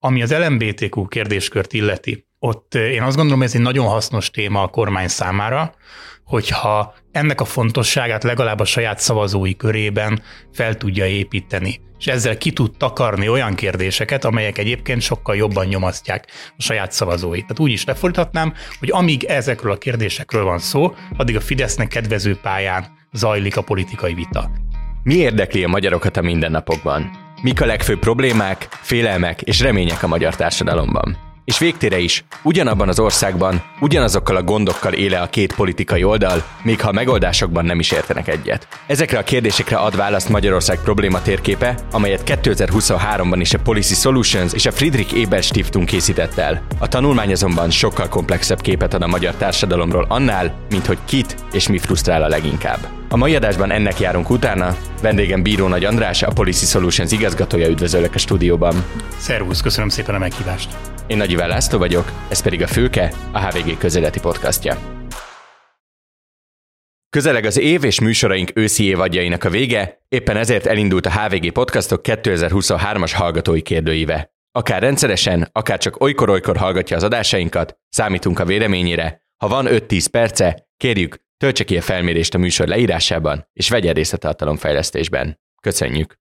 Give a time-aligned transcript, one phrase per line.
[0.00, 4.68] Ami az LMBTQ kérdéskört illeti, ott én azt gondolom, ez egy nagyon hasznos téma a
[4.68, 5.74] kormány számára,
[6.24, 10.22] hogyha ennek a fontosságát legalább a saját szavazói körében
[10.52, 16.26] fel tudja építeni, és ezzel ki tud takarni olyan kérdéseket, amelyek egyébként sokkal jobban nyomasztják
[16.56, 17.42] a saját szavazóit.
[17.42, 22.38] Tehát úgy is lefordíthatnám, hogy amíg ezekről a kérdésekről van szó, addig a Fidesznek kedvező
[22.42, 24.50] pályán zajlik a politikai vita.
[25.02, 27.27] Mi érdekli a magyarokat a mindennapokban?
[27.40, 31.16] Mik a legfőbb problémák, félelmek és remények a magyar társadalomban?
[31.44, 36.80] És végtére is, ugyanabban az országban, ugyanazokkal a gondokkal éle a két politikai oldal, még
[36.80, 38.68] ha a megoldásokban nem is értenek egyet.
[38.86, 44.66] Ezekre a kérdésekre ad választ Magyarország probléma térképe, amelyet 2023-ban is a Policy Solutions és
[44.66, 46.62] a Friedrich Ebert Stiftung készített el.
[46.78, 51.68] A tanulmány azonban sokkal komplexebb képet ad a magyar társadalomról annál, mint hogy kit és
[51.68, 52.88] mi frusztrál a leginkább.
[53.10, 54.76] A mai adásban ennek járunk utána.
[55.02, 58.84] Vendégem Bíró Nagy András, a Policy Solutions igazgatója, üdvözöllek a stúdióban.
[59.16, 60.76] Szervusz, köszönöm szépen a meghívást.
[61.06, 64.78] Én Nagy Iván László vagyok, ez pedig a Főke, a HVG közéleti podcastja.
[67.10, 72.00] Közeleg az év és műsoraink őszi évadjainak a vége, éppen ezért elindult a HVG Podcastok
[72.04, 74.32] 2023-as hallgatói kérdőíve.
[74.52, 79.22] Akár rendszeresen, akár csak olykor-olykor hallgatja az adásainkat, számítunk a véleményére.
[79.36, 84.12] Ha van 5-10 perce, kérjük, töltse ki a felmérést a műsor leírásában, és vegyen részt
[84.12, 85.40] a tartalomfejlesztésben.
[85.62, 86.18] Köszönjük!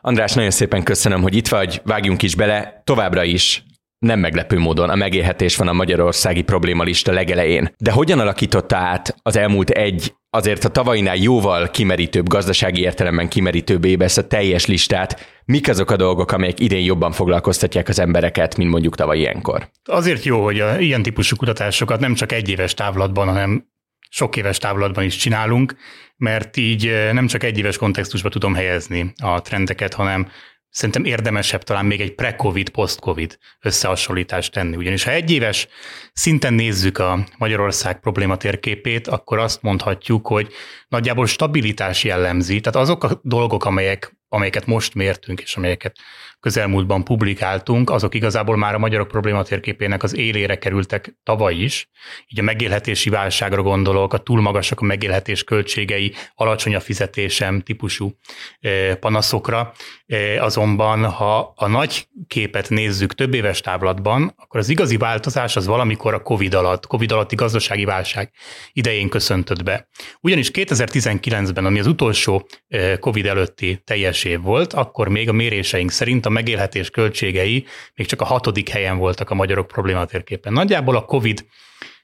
[0.00, 2.82] András, nagyon szépen köszönöm, hogy itt vagy, vágjunk is bele.
[2.84, 3.64] Továbbra is
[3.98, 7.74] nem meglepő módon a megélhetés van a magyarországi problémalista legelején.
[7.78, 13.84] De hogyan alakította át az elmúlt egy, azért a tavainál jóval kimerítőbb, gazdasági értelemben kimerítőbb
[13.84, 15.20] éve ezt a teljes listát?
[15.44, 19.70] Mik azok a dolgok, amelyek idén jobban foglalkoztatják az embereket, mint mondjuk tavaly ilyenkor?
[19.84, 23.74] Azért jó, hogy a ilyen típusú kutatásokat nem csak egy éves távlatban, hanem
[24.08, 25.74] sok éves távlatban is csinálunk,
[26.16, 30.30] mert így nem csak egy éves kontextusba tudom helyezni a trendeket, hanem
[30.70, 34.76] szerintem érdemesebb talán még egy pre-covid, post-covid összehasonlítást tenni.
[34.76, 35.68] Ugyanis ha egy éves
[36.12, 40.52] szinten nézzük a Magyarország probléma térképét, akkor azt mondhatjuk, hogy
[40.88, 45.96] nagyjából stabilitás jellemzi, tehát azok a dolgok, amelyek, amelyeket most mértünk, és amelyeket
[46.40, 51.88] közelmúltban publikáltunk, azok igazából már a magyarok probléma térképének az élére kerültek tavaly is.
[52.28, 58.12] Így a megélhetési válságra gondolok, a túl magasak a megélhetés költségei, alacsony a fizetésem típusú
[58.60, 59.72] eh, panaszokra.
[60.06, 65.66] Eh, azonban, ha a nagy képet nézzük több éves távlatban, akkor az igazi változás az
[65.66, 68.30] valamikor a COVID alatt, COVID alatti gazdasági válság
[68.72, 69.88] idején köszöntött be.
[70.20, 75.90] Ugyanis 2019-ben, ami az utolsó eh, COVID előtti teljes év volt, akkor még a méréseink
[75.90, 80.52] szerint a megélhetés költségei még csak a hatodik helyen voltak a magyarok problématérképen.
[80.52, 81.46] Nagyjából a COVID...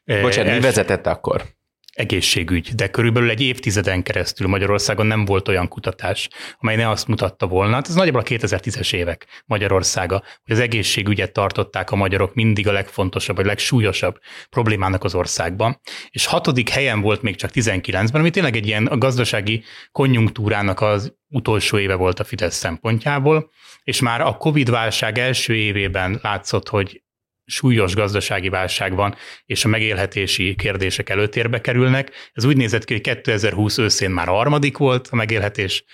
[0.04, 1.42] Bocsánat, mi vezetett akkor?
[1.92, 7.46] Egészségügy, de körülbelül egy évtizeden keresztül Magyarországon nem volt olyan kutatás, amely ne azt mutatta
[7.46, 7.74] volna.
[7.74, 12.72] Hát ez nagyjából a 2010-es évek Magyarországa, hogy az egészségügyet tartották a magyarok mindig a
[12.72, 14.18] legfontosabb, vagy legsúlyosabb
[14.50, 15.80] problémának az országban.
[16.10, 21.14] És hatodik helyen volt még csak 19-ben, ami tényleg egy ilyen a gazdasági konjunktúrának az
[21.28, 23.50] utolsó éve volt a Fidesz szempontjából,
[23.84, 27.02] és már a Covid-válság első évében látszott, hogy
[27.44, 29.14] súlyos gazdasági válság van,
[29.46, 32.10] és a megélhetési kérdések előtérbe kerülnek.
[32.32, 35.84] Ez úgy nézett ki, hogy 2020 őszén már a harmadik volt a megélhetés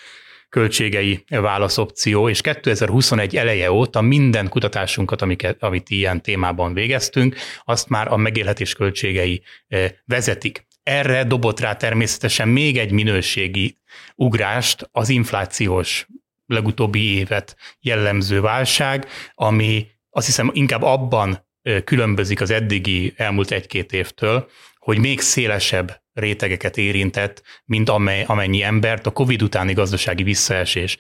[0.48, 8.12] költségei válaszopció, és 2021 eleje óta minden kutatásunkat, amiket, amit ilyen témában végeztünk, azt már
[8.12, 10.66] a megélhetés költségei eh, vezetik.
[10.82, 13.76] Erre dobott rá természetesen még egy minőségi
[14.14, 16.06] ugrást az inflációs
[16.46, 19.86] legutóbbi évet jellemző válság, ami
[20.18, 21.46] azt hiszem inkább abban
[21.84, 24.48] különbözik az eddigi elmúlt egy-két évtől,
[24.78, 30.98] hogy még szélesebb rétegeket érintett, mint amely, amennyi embert a COVID utáni gazdasági visszaesés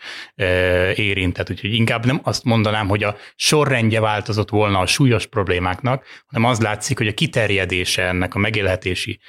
[0.94, 1.50] érintett.
[1.50, 6.60] Úgyhogy inkább nem azt mondanám, hogy a sorrendje változott volna a súlyos problémáknak, hanem az
[6.60, 9.20] látszik, hogy a kiterjedése ennek a megélhetési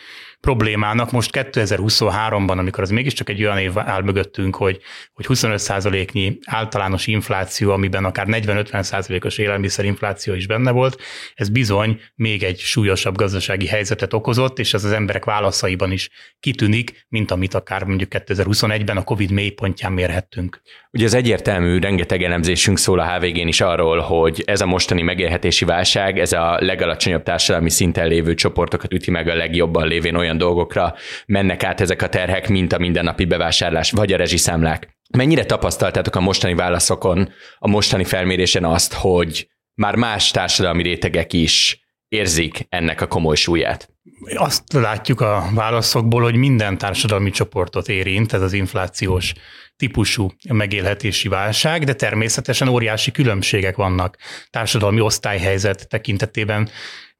[0.41, 4.79] problémának most 2023-ban, amikor az mégiscsak egy olyan év áll mögöttünk, hogy,
[5.13, 11.01] hogy 25%-nyi általános infláció, amiben akár 40-50%-os élelmiszerinfláció is benne volt,
[11.35, 16.09] ez bizony még egy súlyosabb gazdasági helyzetet okozott, és ez az emberek válaszaiban is
[16.39, 20.61] kitűnik, mint amit akár mondjuk 2021-ben a COVID mélypontján mérhettünk.
[20.91, 25.65] Ugye az egyértelmű, rengeteg elemzésünk szól a HVG-n is arról, hogy ez a mostani megélhetési
[25.65, 30.95] válság, ez a legalacsonyabb társadalmi szinten lévő csoportokat üti meg a legjobban lévén olyan dolgokra
[31.25, 34.97] mennek át ezek a terhek, mint a mindennapi bevásárlás vagy a rezsiszámlák.
[35.17, 41.83] Mennyire tapasztaltátok a mostani válaszokon, a mostani felmérésen azt, hogy már más társadalmi rétegek is
[42.07, 43.89] érzik ennek a komoly súlyát?
[44.35, 49.33] Azt látjuk a válaszokból, hogy minden társadalmi csoportot érint ez az inflációs
[49.75, 54.17] típusú megélhetési válság, de természetesen óriási különbségek vannak
[54.49, 56.69] társadalmi osztályhelyzet tekintetében,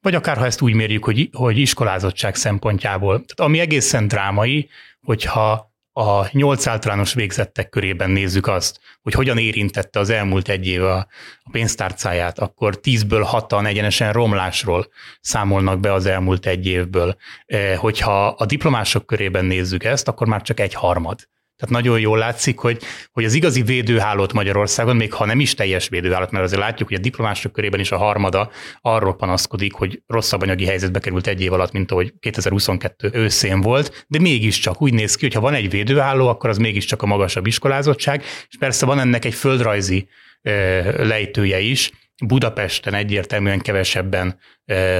[0.01, 3.13] vagy akár ha ezt úgy mérjük, hogy, hogy iskolázottság szempontjából.
[3.13, 4.69] Tehát ami egészen drámai,
[5.01, 10.83] hogyha a nyolc általános végzettek körében nézzük azt, hogy hogyan érintette az elmúlt egy év
[10.83, 10.97] a,
[11.43, 14.87] a pénztárcáját, akkor tízből hatan egyenesen romlásról
[15.21, 17.15] számolnak be az elmúlt egy évből.
[17.45, 21.27] E, hogyha a diplomások körében nézzük ezt, akkor már csak egy harmad.
[21.59, 25.87] Tehát nagyon jól látszik, hogy, hogy az igazi védőhálót Magyarországon, még ha nem is teljes
[25.87, 28.51] védőhálót, mert azért látjuk, hogy a diplomások körében is a harmada
[28.81, 34.05] arról panaszkodik, hogy rosszabb anyagi helyzetbe került egy év alatt, mint ahogy 2022 őszén volt,
[34.07, 37.47] de mégiscsak úgy néz ki, hogy ha van egy védőháló, akkor az mégiscsak a magasabb
[37.47, 40.07] iskolázottság, és persze van ennek egy földrajzi
[40.97, 41.91] lejtője is,
[42.25, 44.39] Budapesten egyértelműen kevesebben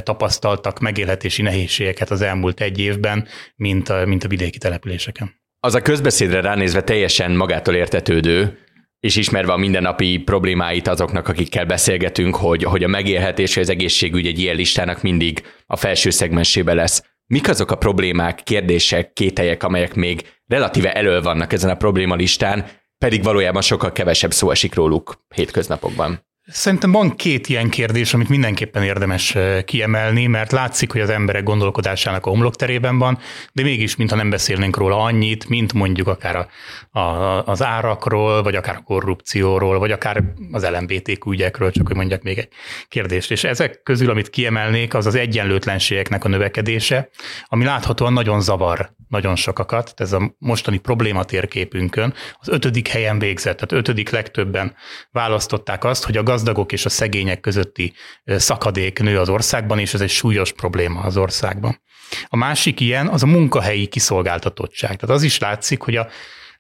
[0.04, 5.82] tapasztaltak megélhetési nehézségeket az elmúlt egy évben, mint a, mint a vidéki településeken az a
[5.82, 8.60] közbeszédre ránézve teljesen magától értetődő,
[9.00, 14.28] és ismerve a mindennapi problémáit azoknak, akikkel beszélgetünk, hogy, hogy a megélhetés és az egészségügy
[14.28, 17.04] egy ilyen listának mindig a felső szegmensébe lesz.
[17.26, 22.66] Mik azok a problémák, kérdések, kételyek, amelyek még relatíve elő vannak ezen a probléma listán,
[22.98, 26.29] pedig valójában sokkal kevesebb szó esik róluk hétköznapokban?
[26.52, 32.26] Szerintem van két ilyen kérdés, amit mindenképpen érdemes kiemelni, mert látszik, hogy az emberek gondolkodásának
[32.26, 33.18] a homlokterében van,
[33.54, 38.56] de mégis, mintha nem beszélnénk róla annyit, mint mondjuk akár a, a, az árakról, vagy
[38.56, 42.50] akár a korrupcióról, vagy akár az LMBTQ ügyekről, csak hogy mondjak még egy
[42.88, 43.32] kérdést.
[43.32, 47.10] És ezek közül, amit kiemelnék, az az egyenlőtlenségeknek a növekedése,
[47.46, 49.94] ami láthatóan nagyon zavar nagyon sokakat.
[49.96, 54.76] Ez a mostani probléma térképünkön az ötödik helyen végzett, tehát ötödik legtöbben
[55.12, 57.94] választották azt, hogy a gazdagok és a szegények közötti
[58.26, 61.82] szakadék nő az országban, és ez egy súlyos probléma az országban.
[62.28, 64.96] A másik ilyen az a munkahelyi kiszolgáltatottság.
[64.96, 66.08] Tehát az is látszik, hogy a,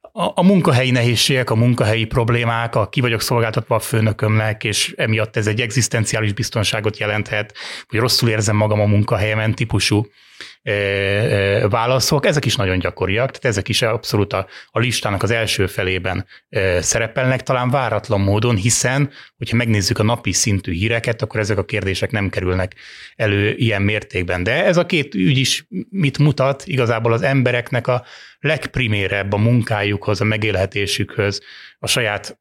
[0.01, 5.37] a, a munkahelyi nehézségek, a munkahelyi problémák, a ki vagyok szolgáltatva a főnökömnek, és emiatt
[5.37, 7.53] ez egy egzisztenciális biztonságot jelenthet,
[7.87, 10.07] hogy rosszul érzem magam a munkahelyemen típusú
[11.69, 16.25] válaszok, ezek is nagyon gyakoriak, tehát ezek is abszolút a, a listának az első felében
[16.79, 22.11] szerepelnek, talán váratlan módon, hiszen, hogyha megnézzük a napi szintű híreket, akkor ezek a kérdések
[22.11, 22.75] nem kerülnek
[23.15, 24.44] elő ilyen mértékben.
[24.44, 26.63] De ez a két ügy is mit mutat?
[26.65, 28.05] Igazából az embereknek a
[28.39, 31.41] legprimérebb a munkájukhoz, a megélhetésükhöz,
[31.79, 32.39] a saját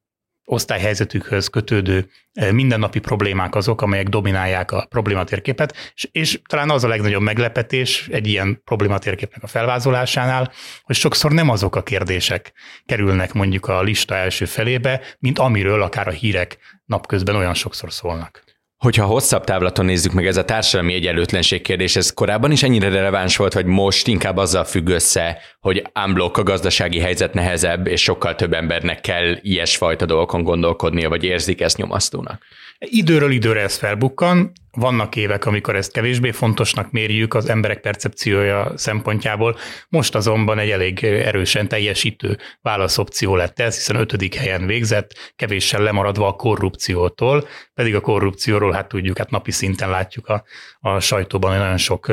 [0.49, 2.09] osztályhelyzetükhöz kötődő
[2.53, 8.27] mindennapi problémák azok, amelyek dominálják a problématérképet, és, és talán az a legnagyobb meglepetés egy
[8.27, 10.53] ilyen problématérképnek a felvázolásánál,
[10.83, 12.53] hogy sokszor nem azok a kérdések
[12.87, 18.48] kerülnek mondjuk a lista első felébe, mint amiről akár a hírek napközben olyan sokszor szólnak.
[18.79, 23.37] Hogyha hosszabb távlaton nézzük meg ez a társadalmi egyenlőtlenség kérdés, ez korábban is ennyire releváns
[23.37, 28.35] volt, vagy most inkább azzal függ össze, hogy unblock a gazdasági helyzet nehezebb, és sokkal
[28.35, 32.43] több embernek kell ilyesfajta dolgokon gondolkodnia, vagy érzik ezt nyomasztónak?
[32.79, 39.57] Időről időre ez felbukkan, vannak évek, amikor ezt kevésbé fontosnak mérjük az emberek percepciója szempontjából,
[39.89, 46.27] most azonban egy elég erősen teljesítő válaszopció lett ez, hiszen ötödik helyen végzett, kevéssel lemaradva
[46.27, 50.45] a korrupciótól, pedig a korrupcióról hát tudjuk, hát napi szinten látjuk a,
[50.81, 52.13] a sajtóban, hogy nagyon sok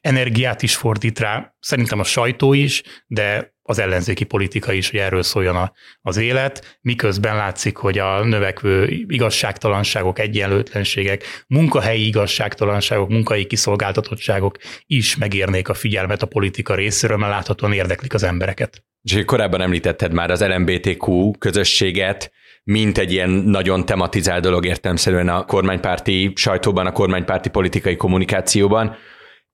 [0.00, 5.22] energiát is fordít rá, szerintem a sajtó is, de az ellenzéki politika is, hogy erről
[5.22, 5.72] szóljon a,
[6.02, 15.68] az élet, miközben látszik, hogy a növekvő igazságtalanságok, egyenlőtlenségek, munkahelyi igazságtalanságok, munkai kiszolgáltatottságok is megérnék
[15.68, 18.84] a figyelmet a politika részéről, mert láthatóan érdeklik az embereket.
[19.02, 22.32] És korábban említetted már az LMBTQ közösséget,
[22.64, 28.96] mint egy ilyen nagyon tematizált dolog értelmszerűen a kormánypárti sajtóban, a kormánypárti politikai kommunikációban.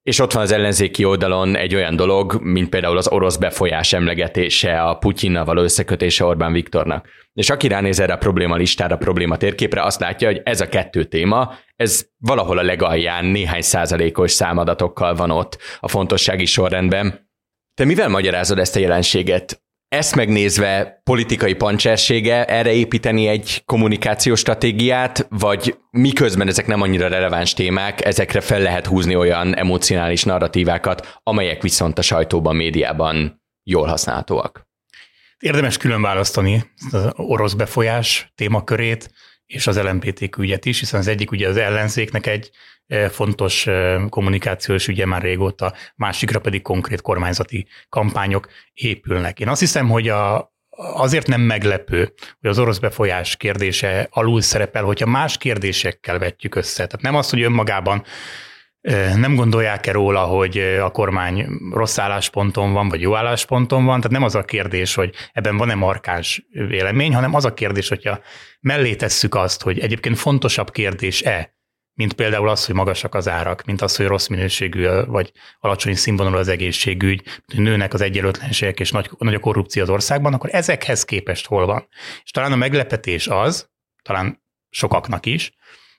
[0.06, 4.82] És ott van az ellenzéki oldalon egy olyan dolog, mint például az orosz befolyás emlegetése,
[4.82, 7.08] a Putyinnal való összekötése Orbán Viktornak.
[7.32, 10.68] És aki ránéz erre a probléma listára, a probléma térképre, azt látja, hogy ez a
[10.68, 17.30] kettő téma, ez valahol a legalján néhány százalékos számadatokkal van ott a fontossági sorrendben.
[17.74, 19.65] Te mivel magyarázod ezt a jelenséget?
[19.88, 27.54] Ezt megnézve politikai pancsersége erre építeni egy kommunikációs stratégiát, vagy miközben ezek nem annyira releváns
[27.54, 34.66] témák, ezekre fel lehet húzni olyan emocionális narratívákat, amelyek viszont a sajtóban, médiában jól használhatóak?
[35.38, 39.10] Érdemes külön választani az orosz befolyás témakörét
[39.46, 42.50] és az LMPTQ ügyet is, hiszen az egyik ugye az ellenzéknek egy
[43.10, 43.66] fontos
[44.08, 49.40] kommunikációs ügye már régóta, másikra pedig konkrét kormányzati kampányok épülnek.
[49.40, 54.84] Én azt hiszem, hogy a, azért nem meglepő, hogy az orosz befolyás kérdése alul szerepel,
[54.84, 56.86] hogyha más kérdésekkel vetjük össze.
[56.86, 58.04] Tehát nem az, hogy önmagában
[59.16, 63.96] nem gondolják-e róla, hogy a kormány rossz állásponton van, vagy jó állásponton van.
[63.96, 68.20] Tehát nem az a kérdés, hogy ebben van-e markáns vélemény, hanem az a kérdés, hogyha
[68.60, 71.54] mellé tesszük azt, hogy egyébként fontosabb kérdés-e,
[71.94, 76.36] mint például az, hogy magasak az árak, mint az, hogy rossz minőségű vagy alacsony színvonalú
[76.36, 81.04] az egészségügy, hogy nőnek az egyenlőtlenségek és nagy, nagy a korrupció az országban, akkor ezekhez
[81.04, 81.88] képest hol van?
[82.24, 83.68] És talán a meglepetés az,
[84.02, 85.52] talán sokaknak is,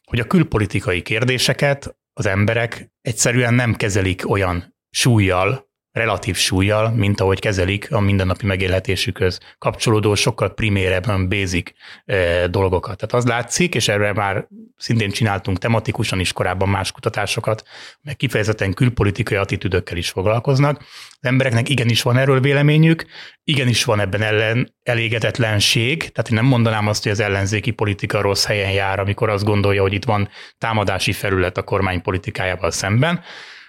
[0.04, 5.67] hogy a külpolitikai kérdéseket az emberek egyszerűen nem kezelik olyan súlyjal,
[5.98, 11.72] relatív súlyjal, mint ahogy kezelik a mindennapi megélhetésükhöz kapcsolódó, sokkal primérebb, basic
[12.06, 12.98] e, dolgokat.
[12.98, 17.64] Tehát az látszik, és erre már szintén csináltunk tematikusan is korábban más kutatásokat,
[18.02, 20.78] meg kifejezetten külpolitikai attitűdökkel is foglalkoznak.
[21.10, 23.06] Az embereknek igenis van erről véleményük,
[23.44, 28.46] igenis van ebben ellen elégedetlenség, tehát én nem mondanám azt, hogy az ellenzéki politika rossz
[28.46, 33.24] helyen jár, amikor azt gondolja, hogy itt van támadási felület a kormány politikájával szemben,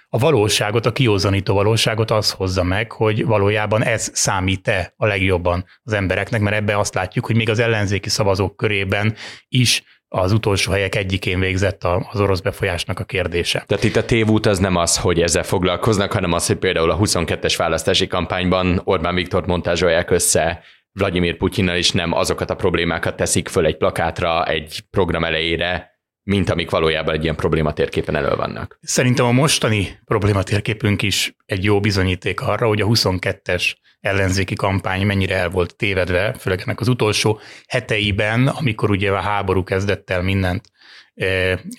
[0.09, 5.93] a valóságot, a kiózanító valóságot az hozza meg, hogy valójában ez számít-e a legjobban az
[5.93, 9.15] embereknek, mert ebbe azt látjuk, hogy még az ellenzéki szavazók körében
[9.47, 13.63] is az utolsó helyek egyikén végzett az orosz befolyásnak a kérdése.
[13.67, 16.97] Tehát itt a tévút az nem az, hogy ezzel foglalkoznak, hanem az, hogy például a
[16.97, 23.47] 22-es választási kampányban Orbán Viktor montázsolják össze Vladimir Putyinnal, is nem azokat a problémákat teszik
[23.47, 25.98] föl egy plakátra, egy program elejére,
[26.29, 28.79] mint amik valójában egy ilyen problématérképen elő vannak.
[28.81, 35.35] Szerintem a mostani problématérképünk is egy jó bizonyíték arra, hogy a 22-es ellenzéki kampány mennyire
[35.35, 40.71] el volt tévedve, főleg ennek az utolsó heteiben, amikor ugye a háború kezdett el mindent
[41.15, 41.25] e,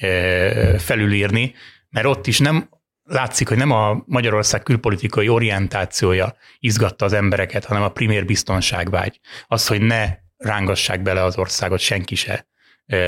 [0.01, 1.55] e, felülírni,
[1.91, 2.69] mert ott is nem
[3.03, 9.21] látszik, hogy nem a Magyarország külpolitikai orientációja izgatta az embereket, hanem a primér biztonságvágy.
[9.47, 12.49] Az, hogy ne rángassák bele az országot senki se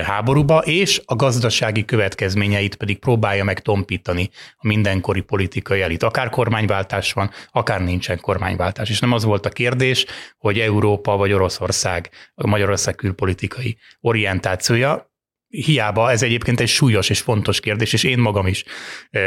[0.04, 6.02] háborúba, és a gazdasági következményeit pedig próbálja meg tompítani a mindenkori politikai elit.
[6.02, 8.90] Akár kormányváltás van, akár nincsen kormányváltás.
[8.90, 10.06] És nem az volt a kérdés,
[10.38, 15.11] hogy Európa vagy Oroszország, Magyarország külpolitikai orientációja,
[15.52, 18.64] hiába ez egyébként egy súlyos és fontos kérdés, és én magam is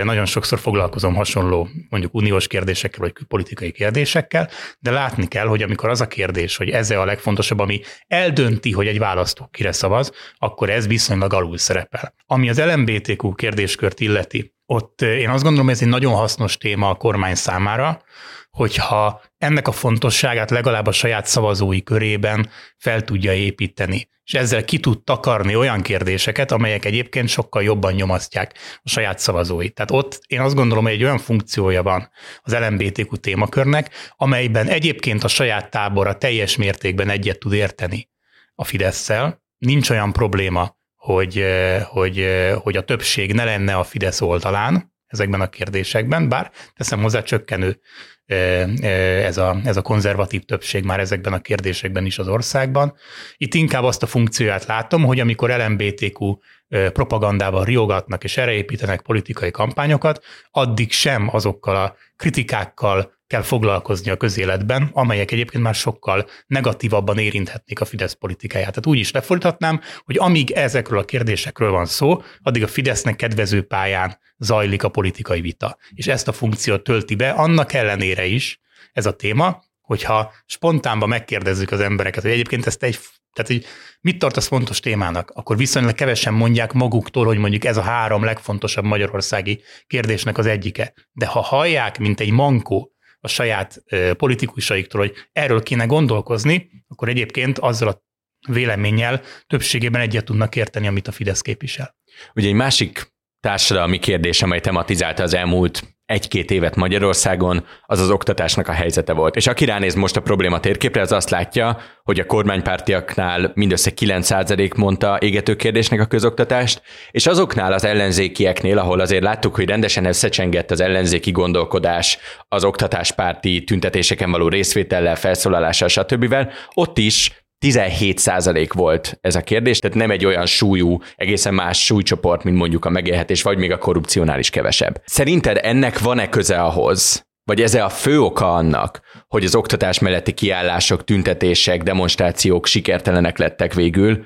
[0.03, 5.89] nagyon sokszor foglalkozom hasonló mondjuk uniós kérdésekkel, vagy politikai kérdésekkel, de látni kell, hogy amikor
[5.89, 10.70] az a kérdés, hogy ez a legfontosabb, ami eldönti, hogy egy választó kire szavaz, akkor
[10.70, 12.13] ez viszonylag alul szerepel.
[12.25, 16.96] Ami az LMBTQ kérdéskört illeti, ott én azt gondolom, ez egy nagyon hasznos téma a
[16.96, 18.01] kormány számára,
[18.50, 24.79] hogyha ennek a fontosságát legalább a saját szavazói körében fel tudja építeni, és ezzel ki
[24.79, 28.53] tud takarni olyan kérdéseket, amelyek egyébként sokkal jobban nyomasztják
[28.84, 29.74] a saját szavazóit.
[29.74, 32.10] Tehát ott én azt gondolom, hogy egy olyan funkciója van
[32.41, 38.10] az LMBTQ témakörnek, amelyben egyébként a saját tábora teljes mértékben egyet tud érteni
[38.55, 39.44] a Fidesz-szel.
[39.58, 41.46] Nincs olyan probléma, hogy,
[41.84, 42.27] hogy,
[42.62, 47.80] hogy a többség ne lenne a Fidesz oldalán ezekben a kérdésekben, bár teszem hozzá csökkenő
[48.26, 52.94] ez a, ez a konzervatív többség már ezekben a kérdésekben is az országban.
[53.38, 59.52] Itt inkább azt a funkcióját látom, hogy amikor LMBTQ propagandával riogatnak és erre építenek politikai
[59.52, 67.18] kampányokat, addig sem azokkal a kritikákkal kell foglalkozni a közéletben, amelyek egyébként már sokkal negatívabban
[67.18, 68.70] érinthetnék a Fidesz politikáját.
[68.70, 73.62] Tehát úgy is lefordíthatnám, hogy amíg ezekről a kérdésekről van szó, addig a Fidesznek kedvező
[73.62, 75.78] pályán zajlik a politikai vita.
[75.94, 78.60] És ezt a funkciót tölti be, annak ellenére is
[78.94, 83.00] ez a téma, hogyha spontánban megkérdezzük az embereket, hogy egyébként ezt egy
[83.36, 83.65] tehát, hogy
[84.01, 88.84] mit tartasz fontos témának, akkor viszonylag kevesen mondják maguktól, hogy mondjuk ez a három legfontosabb
[88.84, 90.94] magyarországi kérdésnek az egyike.
[91.12, 93.84] De ha hallják, mint egy mankó a saját
[94.18, 98.04] politikusaiktól, hogy erről kéne gondolkozni, akkor egyébként azzal a
[98.48, 101.96] véleménnyel többségében egyet tudnak érteni, amit a Fidesz képvisel.
[102.36, 108.68] Ugye egy másik társadalmi kérdés, amely tematizálta az elmúlt egy-két évet Magyarországon, az az oktatásnak
[108.68, 109.36] a helyzete volt.
[109.36, 114.76] És aki ránéz most a probléma térképre, az azt látja, hogy a kormánypártiaknál mindössze 9%
[114.76, 116.82] mondta égető kérdésnek a közoktatást,
[117.12, 123.64] és azoknál az ellenzékieknél, ahol azért láttuk, hogy rendesen összecsengett az ellenzéki gondolkodás az oktatáspárti
[123.64, 126.36] tüntetéseken való részvétellel, felszólalással, stb.
[126.74, 131.86] ott is 17 százalék volt ez a kérdés, tehát nem egy olyan súlyú, egészen más
[131.86, 135.02] súlycsoport, mint mondjuk a megélhetés, vagy még a korrupciónál is kevesebb.
[135.06, 140.34] Szerinted ennek van-e köze ahhoz, vagy ez a fő oka annak, hogy az oktatás melletti
[140.34, 144.26] kiállások, tüntetések, demonstrációk sikertelenek lettek végül,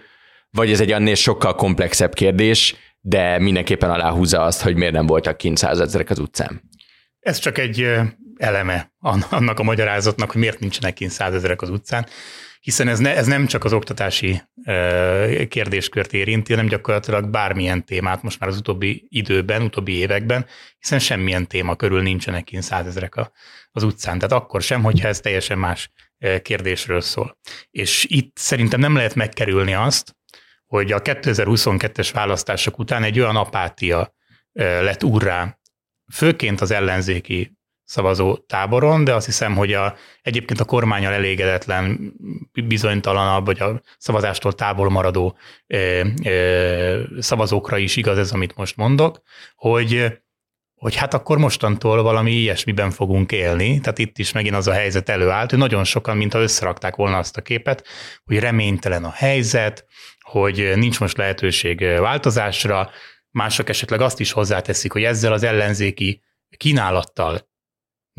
[0.51, 5.37] vagy ez egy annél sokkal komplexebb kérdés, de mindenképpen aláhúzza azt, hogy miért nem voltak
[5.37, 6.61] kint százezrek az utcán.
[7.19, 7.91] Ez csak egy
[8.37, 8.91] eleme
[9.29, 12.07] annak a magyarázatnak, hogy miért nincsenek kint százezrek az utcán.
[12.69, 14.41] Hiszen ez, ne, ez nem csak az oktatási
[15.47, 20.45] kérdéskört érinti, hanem gyakorlatilag bármilyen témát most már az utóbbi időben, utóbbi években,
[20.79, 23.31] hiszen semmilyen téma körül nincsenek kint százezrek a,
[23.71, 24.19] az utcán.
[24.19, 25.91] Tehát akkor sem, hogyha ez teljesen más
[26.41, 27.37] kérdésről szól.
[27.69, 30.15] És itt szerintem nem lehet megkerülni azt,
[30.65, 34.13] hogy a 2022-es választások után egy olyan apátia
[34.53, 35.59] lett úrrá,
[36.13, 37.58] főként az ellenzéki
[37.89, 42.13] szavazó táboron, de azt hiszem, hogy a, egyébként a kormányal elégedetlen,
[42.67, 49.21] bizonytalanabb, vagy a szavazástól távol maradó ö, ö, szavazókra is igaz ez, amit most mondok,
[49.55, 50.19] hogy
[50.75, 53.79] hogy hát akkor mostantól valami ilyesmiben fogunk élni.
[53.79, 57.37] Tehát itt is megint az a helyzet előállt, hogy nagyon sokan, mintha összerakták volna azt
[57.37, 57.87] a képet,
[58.25, 59.85] hogy reménytelen a helyzet,
[60.19, 62.89] hogy nincs most lehetőség változásra,
[63.31, 66.21] mások esetleg azt is hozzáteszik, hogy ezzel az ellenzéki
[66.57, 67.48] kínálattal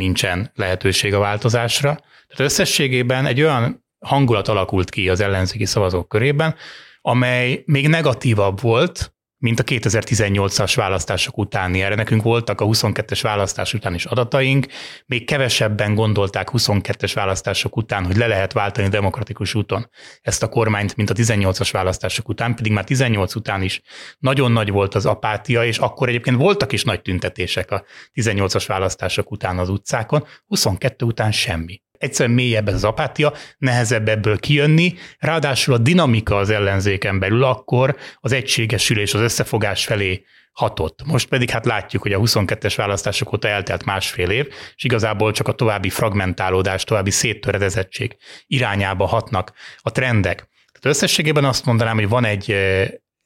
[0.01, 1.95] nincsen lehetőség a változásra.
[2.27, 6.55] Tehát összességében egy olyan hangulat alakult ki az ellenzéki szavazók körében,
[7.01, 11.83] amely még negatívabb volt, mint a 2018-as választások utáni.
[11.83, 14.67] Erre nekünk voltak a 22-es választás után is adataink,
[15.07, 19.91] még kevesebben gondolták 22-es választások után, hogy le lehet váltani demokratikus úton
[20.23, 23.81] ezt a kormányt, mint a 18-as választások után, pedig már 18 után is
[24.19, 29.31] nagyon nagy volt az apátia, és akkor egyébként voltak is nagy tüntetések a 18-as választások
[29.31, 35.75] után az utcákon, 22 után semmi egyszerűen mélyebb ez az apátia, nehezebb ebből kijönni, ráadásul
[35.75, 41.01] a dinamika az ellenzéken belül akkor az egységesülés, az összefogás felé hatott.
[41.05, 45.49] Most pedig hát látjuk, hogy a 22-es választások óta eltelt másfél év, és igazából csak
[45.49, 48.17] a további fragmentálódás, további széttöredezettség
[48.47, 50.37] irányába hatnak a trendek.
[50.73, 52.57] Tehát összességében azt mondanám, hogy van egy,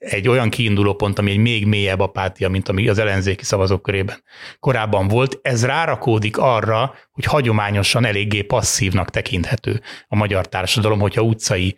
[0.04, 4.22] egy olyan kiinduló pont, ami egy még mélyebb apátia, mint ami az ellenzéki szavazók körében
[4.58, 5.38] korábban volt.
[5.42, 11.76] Ez rárakódik arra, hogy hagyományosan eléggé passzívnak tekinthető a magyar társadalom, hogyha utcai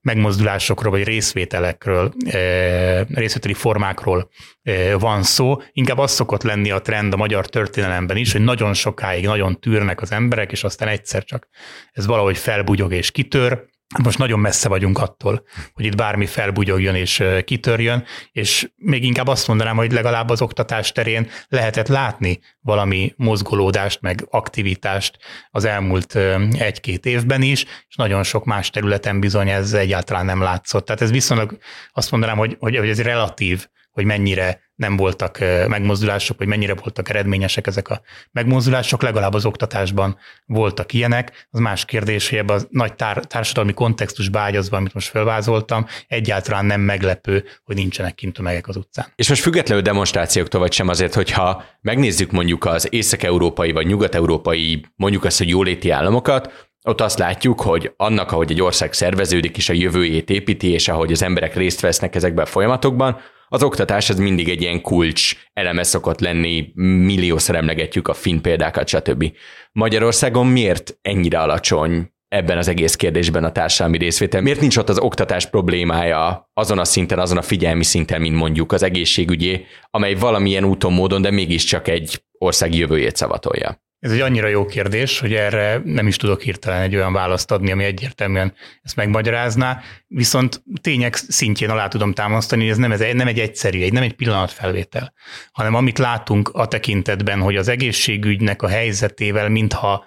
[0.00, 4.30] megmozdulásokról vagy részvételekről, eh, részvételi formákról
[4.62, 5.56] eh, van szó.
[5.72, 10.00] Inkább az szokott lenni a trend a magyar történelemben is, hogy nagyon sokáig nagyon tűrnek
[10.00, 11.48] az emberek, és aztán egyszer csak
[11.92, 13.66] ez valahogy felbugyog és kitör,
[14.02, 19.48] most nagyon messze vagyunk attól, hogy itt bármi felbugyogjon és kitörjön, és még inkább azt
[19.48, 25.18] mondanám, hogy legalább az oktatás terén lehetett látni valami mozgolódást, meg aktivitást
[25.50, 26.14] az elmúlt
[26.58, 30.84] egy-két évben is, és nagyon sok más területen bizony ez egyáltalán nem látszott.
[30.84, 31.58] Tehát ez viszonylag
[31.92, 33.66] azt mondanám, hogy, hogy ez relatív
[33.98, 35.38] hogy mennyire nem voltak
[35.68, 38.00] megmozdulások, vagy mennyire voltak eredményesek ezek a
[38.32, 41.46] megmozdulások, legalább az oktatásban voltak ilyenek.
[41.50, 46.64] Az más kérdés, hogy ebben a nagy tár- társadalmi kontextus ágyazva, amit most felvázoltam, egyáltalán
[46.64, 49.06] nem meglepő, hogy nincsenek kint tömegek az utcán.
[49.16, 55.24] És most függetlenül demonstrációktól vagy sem azért, hogyha megnézzük mondjuk az észak-európai vagy nyugat-európai, mondjuk
[55.24, 59.72] azt, hogy jóléti államokat, ott azt látjuk, hogy annak, ahogy egy ország szerveződik és a
[59.72, 64.48] jövőjét építi, és ahogy az emberek részt vesznek ezekben a folyamatokban, az oktatás az mindig
[64.48, 69.32] egy ilyen kulcs eleme szokott lenni, milliószor emlegetjük a finn példákat, stb.
[69.72, 74.40] Magyarországon miért ennyire alacsony ebben az egész kérdésben a társadalmi részvétel?
[74.40, 78.72] Miért nincs ott az oktatás problémája azon a szinten, azon a figyelmi szinten, mint mondjuk
[78.72, 83.87] az egészségügyé, amely valamilyen úton, módon, de mégiscsak egy ország jövőjét szavatolja?
[84.00, 87.70] Ez egy annyira jó kérdés, hogy erre nem is tudok hirtelen egy olyan választ adni,
[87.70, 93.26] ami egyértelműen ezt megmagyarázná, viszont tények szintjén alá tudom támasztani, hogy ez nem, ez nem
[93.26, 95.12] egy egyszerű, egy, nem egy pillanatfelvétel,
[95.52, 100.04] hanem amit látunk a tekintetben, hogy az egészségügynek a helyzetével, mintha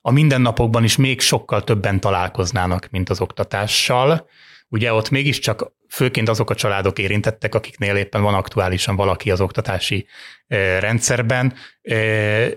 [0.00, 4.28] a mindennapokban is még sokkal többen találkoznának, mint az oktatással.
[4.68, 10.06] Ugye ott mégiscsak főként azok a családok érintettek, akiknél éppen van aktuálisan valaki az oktatási
[10.80, 11.54] rendszerben,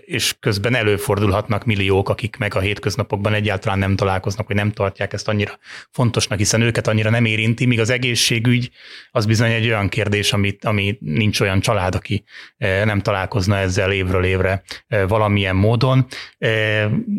[0.06, 5.28] és közben előfordulhatnak milliók, akik meg a hétköznapokban egyáltalán nem találkoznak, vagy nem tartják ezt
[5.28, 5.58] annyira
[5.91, 8.69] fontosnak, hiszen őket annyira nem érinti, míg az egészségügy
[9.12, 12.24] az bizony egy olyan kérdés, ami, ami nincs olyan család, aki
[12.58, 14.63] nem találkozna ezzel évről évre
[15.08, 16.06] valamilyen módon,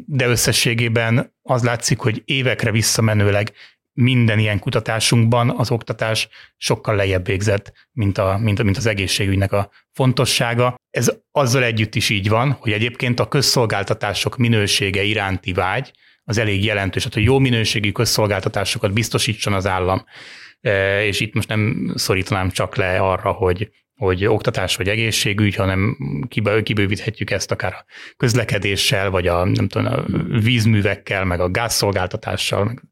[0.06, 3.52] de összességében az látszik, hogy évekre visszamenőleg
[3.94, 9.70] minden ilyen kutatásunkban az oktatás sokkal lejjebb végzett, mint, a, mint, mint az egészségügynek a
[9.92, 10.74] fontossága.
[10.90, 15.92] Ez azzal együtt is így van, hogy egyébként a közszolgáltatások minősége iránti vágy
[16.24, 20.04] az elég jelentős, hát, hogy jó minőségű közszolgáltatásokat biztosítson az állam.
[20.60, 25.96] E, és itt most nem szorítanám csak le arra, hogy hogy oktatás vagy egészségügy, hanem
[26.62, 27.84] kibővíthetjük ezt akár a
[28.16, 30.04] közlekedéssel, vagy a, nem tudom, a
[30.40, 32.82] vízművekkel, meg a gázszolgáltatással, meg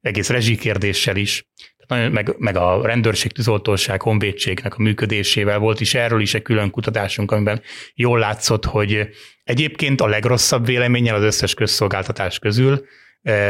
[0.00, 1.46] egész rezsikérdéssel is,
[1.88, 5.94] meg, meg a rendőrség, tűzoltóság, honvédségnek a működésével volt is.
[5.94, 7.62] Erről is egy külön kutatásunk, amiben
[7.94, 9.08] jól látszott, hogy
[9.44, 12.84] egyébként a legrosszabb véleménnyel az összes közszolgáltatás közül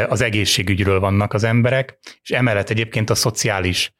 [0.08, 3.92] az egészségügyről vannak az emberek, és emellett egyébként a szociális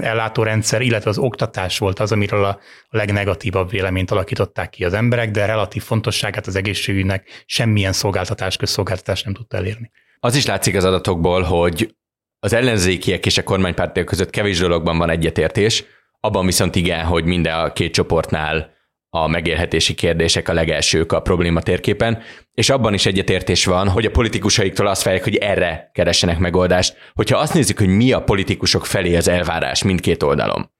[0.00, 5.46] ellátórendszer, illetve az oktatás volt az, amiről a legnegatívabb véleményt alakították ki az emberek, de
[5.46, 9.90] relatív fontosságát az egészségügynek semmilyen szolgáltatás, közszolgáltatás nem tudta elérni.
[10.20, 11.94] Az is látszik az adatokból, hogy
[12.38, 15.84] az ellenzékiek és a kormánypártiak között kevés dologban van egyetértés,
[16.20, 18.73] abban viszont igen, hogy minden a két csoportnál
[19.16, 22.22] a megélhetési kérdések a legelsők a probléma térképen,
[22.52, 26.96] és abban is egyetértés van, hogy a politikusaiktól azt várják, hogy erre keressenek megoldást.
[27.12, 30.70] Hogyha azt nézzük, hogy mi a politikusok felé az elvárás mindkét oldalon,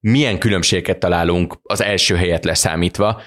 [0.00, 3.22] milyen különbségeket találunk az első helyet leszámítva,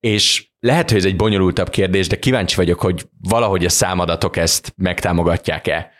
[0.00, 4.72] és lehet, hogy ez egy bonyolultabb kérdés, de kíváncsi vagyok, hogy valahogy a számadatok ezt
[4.76, 5.92] megtámogatják-e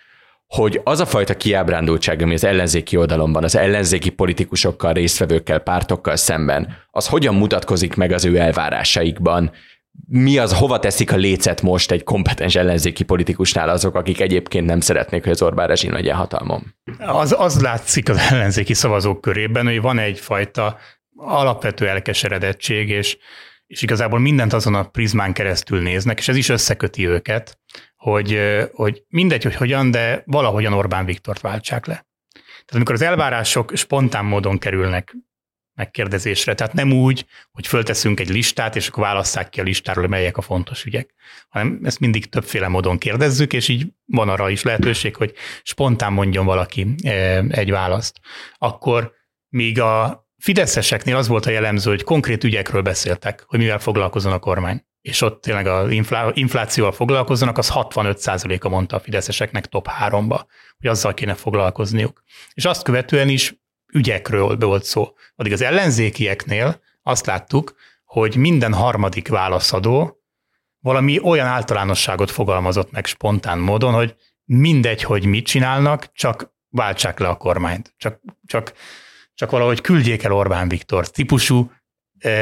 [0.54, 6.76] hogy az a fajta kiábrándultság, ami az ellenzéki oldalon az ellenzéki politikusokkal, résztvevőkkel, pártokkal szemben,
[6.90, 9.50] az hogyan mutatkozik meg az ő elvárásaikban,
[10.08, 14.80] mi az, hova teszik a lécet most egy kompetens ellenzéki politikusnál azok, akik egyébként nem
[14.80, 16.74] szeretnék, hogy az Orbán rezsim legyen hatalmon?
[16.98, 20.78] Az, az látszik az ellenzéki szavazók körében, hogy van egyfajta
[21.16, 23.16] alapvető elkeseredettség, és,
[23.66, 27.58] és igazából mindent azon a prizmán keresztül néznek, és ez is összeköti őket,
[28.04, 28.40] hogy,
[28.72, 32.06] hogy mindegy, hogy hogyan, de valahogyan Orbán Viktort váltsák le.
[32.32, 35.16] Tehát amikor az elvárások spontán módon kerülnek
[35.74, 40.36] megkérdezésre, tehát nem úgy, hogy fölteszünk egy listát, és akkor válasszák ki a listáról, melyek
[40.36, 41.14] a fontos ügyek,
[41.48, 46.44] hanem ezt mindig többféle módon kérdezzük, és így van arra is lehetőség, hogy spontán mondjon
[46.44, 46.94] valaki
[47.48, 48.20] egy választ.
[48.58, 49.12] Akkor
[49.48, 54.38] míg a fideszeseknél az volt a jellemző, hogy konkrét ügyekről beszéltek, hogy mivel foglalkozon a
[54.38, 55.90] kormány és ott tényleg az
[56.34, 60.40] inflációval foglalkozzanak, az 65%-a mondta a fideszeseknek top 3-ba,
[60.78, 62.22] hogy azzal kéne foglalkozniuk.
[62.54, 63.54] És azt követően is
[63.92, 65.14] ügyekről volt szó.
[65.36, 70.22] Addig az ellenzékieknél azt láttuk, hogy minden harmadik válaszadó
[70.80, 74.14] valami olyan általánosságot fogalmazott meg spontán módon, hogy
[74.44, 77.94] mindegy, hogy mit csinálnak, csak váltsák le a kormányt.
[77.96, 78.72] Csak, csak,
[79.34, 81.72] csak valahogy küldjék el Orbán Viktor típusú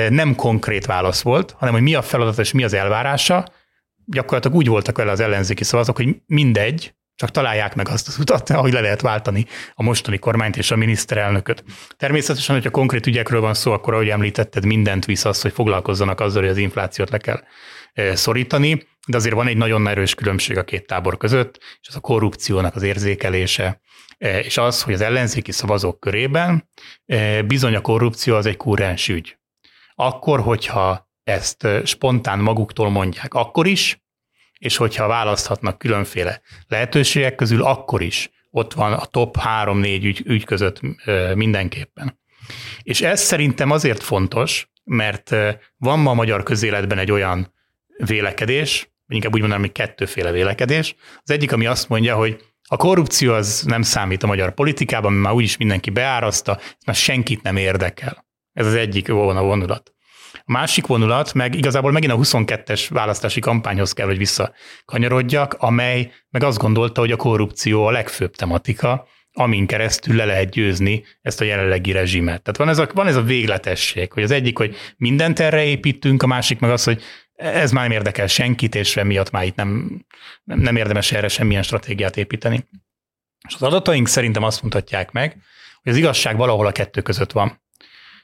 [0.08, 3.48] nem konkrét válasz volt, hanem hogy mi a feladat és mi az elvárása.
[4.04, 8.50] Gyakorlatilag úgy voltak vele az ellenzéki szavazók, hogy mindegy, csak találják meg azt az utat,
[8.50, 11.64] ahogy le lehet váltani a mostani kormányt és a miniszterelnököt.
[11.96, 16.42] Természetesen, hogyha konkrét ügyekről van szó, akkor ahogy említetted, mindent visz az, hogy foglalkozzanak azzal,
[16.42, 17.42] hogy az inflációt le kell
[18.14, 22.00] szorítani, de azért van egy nagyon erős különbség a két tábor között, és az a
[22.00, 23.80] korrupciónak az érzékelése,
[24.18, 26.68] és az, hogy az ellenzéki szavazók körében
[27.46, 29.36] bizony a korrupció az egy kúrens ügy
[30.06, 34.02] akkor, hogyha ezt spontán maguktól mondják, akkor is,
[34.58, 40.44] és hogyha választhatnak különféle lehetőségek közül, akkor is ott van a top 3-4 ügy, ügy
[40.44, 40.80] között
[41.34, 42.20] mindenképpen.
[42.82, 45.30] És ez szerintem azért fontos, mert
[45.76, 47.54] van ma a magyar közéletben egy olyan
[47.96, 50.94] vélekedés, inkább úgy mondanám, hogy kettőféle vélekedés.
[51.22, 55.24] Az egyik, ami azt mondja, hogy a korrupció az nem számít a magyar politikában, mert
[55.24, 58.26] már úgyis mindenki beáraszta, már senkit nem érdekel.
[58.52, 59.92] Ez az egyik vonulat.
[60.32, 66.42] A másik vonulat, meg igazából megint a 22-es választási kampányhoz kell, hogy visszakanyarodjak, amely meg
[66.42, 71.44] azt gondolta, hogy a korrupció a legfőbb tematika, amin keresztül le lehet győzni ezt a
[71.44, 72.42] jelenlegi rezsimet.
[72.42, 76.22] Tehát van ez a, van ez a végletesség, hogy az egyik, hogy mindent erre építünk,
[76.22, 77.02] a másik meg az, hogy
[77.34, 80.04] ez már nem érdekel senkit, és emiatt már itt nem,
[80.44, 82.68] nem érdemes erre semmilyen stratégiát építeni.
[83.48, 85.36] És az adataink szerintem azt mutatják meg,
[85.82, 87.61] hogy az igazság valahol a kettő között van.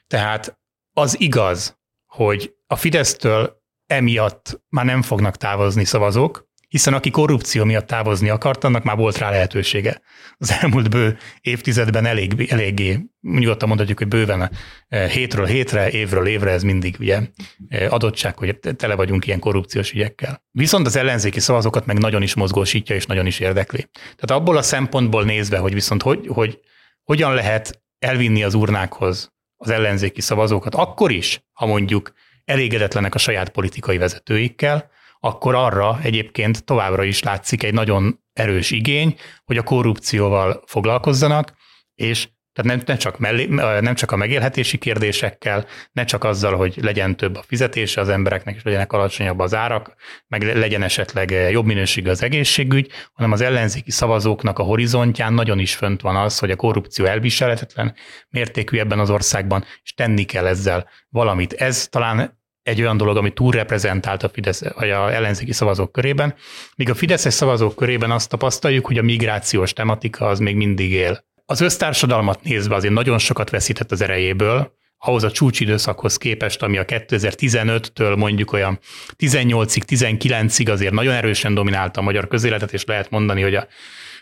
[0.09, 0.59] Tehát
[0.93, 7.87] az igaz, hogy a Fidesztől emiatt már nem fognak távozni szavazók, hiszen aki korrupció miatt
[7.87, 10.01] távozni akart, annak már volt rá lehetősége.
[10.37, 14.51] Az elmúlt bő évtizedben elég, eléggé, nyugodtan mondhatjuk, hogy bőven
[14.87, 17.19] eh, hétről hétre, évről évre ez mindig ugye
[17.67, 20.43] eh, adottság, hogy tele vagyunk ilyen korrupciós ügyekkel.
[20.51, 23.89] Viszont az ellenzéki szavazókat meg nagyon is mozgósítja és nagyon is érdekli.
[23.91, 26.59] Tehát abból a szempontból nézve, hogy viszont hogy, hogy
[27.03, 32.11] hogyan lehet elvinni az urnákhoz az ellenzéki szavazókat, akkor is, ha mondjuk
[32.45, 39.15] elégedetlenek a saját politikai vezetőikkel, akkor arra egyébként továbbra is látszik egy nagyon erős igény,
[39.45, 41.53] hogy a korrupcióval foglalkozzanak,
[41.95, 42.29] és
[42.61, 43.45] tehát nem, ne csak mellé,
[43.79, 48.55] nem csak a megélhetési kérdésekkel, ne csak azzal, hogy legyen több a fizetése az embereknek,
[48.55, 49.95] és legyenek alacsonyabb az árak,
[50.27, 55.75] meg legyen esetleg jobb minőségű az egészségügy, hanem az ellenzéki szavazóknak a horizontján nagyon is
[55.75, 57.95] fönt van az, hogy a korrupció elviselhetetlen
[58.29, 61.53] mértékű ebben az országban, és tenni kell ezzel valamit.
[61.53, 66.35] Ez talán egy olyan dolog, ami túl reprezentált a Fidesz, vagy a ellenzéki szavazók körében,
[66.75, 71.27] míg a Fideszes szavazók körében azt tapasztaljuk, hogy a migrációs tematika az még mindig él.
[71.51, 76.85] Az össztársadalmat nézve azért nagyon sokat veszített az erejéből, ahhoz a csúcsidőszakhoz képest, ami a
[76.85, 78.79] 2015-től mondjuk olyan
[79.17, 83.67] 18-ig, 19-ig azért nagyon erősen dominálta a magyar közéletet, és lehet mondani, hogy a,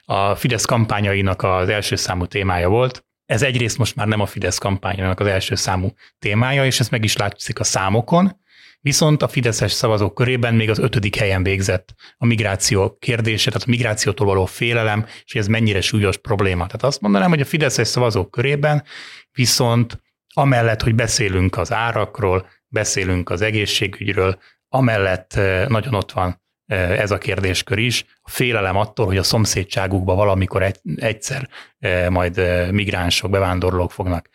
[0.06, 3.06] a Fidesz kampányainak az első számú témája volt.
[3.26, 7.04] Ez egyrészt most már nem a Fidesz kampányainak az első számú témája, és ez meg
[7.04, 8.40] is látszik a számokon,
[8.88, 13.70] Viszont a Fideszes szavazók körében még az ötödik helyen végzett a migráció kérdése, tehát a
[13.70, 16.66] migrációtól való félelem, és ez mennyire súlyos probléma.
[16.66, 18.84] Tehát azt mondanám, hogy a Fideszes szavazók körében
[19.32, 20.02] viszont
[20.34, 27.12] amellett, hogy beszélünk az árakról, beszélünk az egészségügyről, amellett eh, nagyon ott van Eh, ez
[27.12, 28.06] a kérdéskör is.
[28.28, 34.30] Félelem attól, hogy a szomszédságukba valamikor egy, egyszer eh, majd eh, migránsok, bevándorlók fognak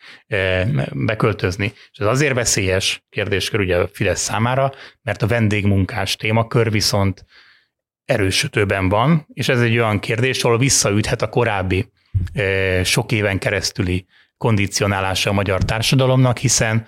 [0.91, 1.73] beköltözni.
[1.91, 7.25] És ez azért veszélyes kérdéskör ugye a Fidesz számára, mert a vendégmunkás témakör viszont
[8.05, 11.91] erősödőben van, és ez egy olyan kérdés, ahol visszaüthet a korábbi
[12.83, 14.05] sok éven keresztüli
[14.37, 16.85] kondicionálása a magyar társadalomnak, hiszen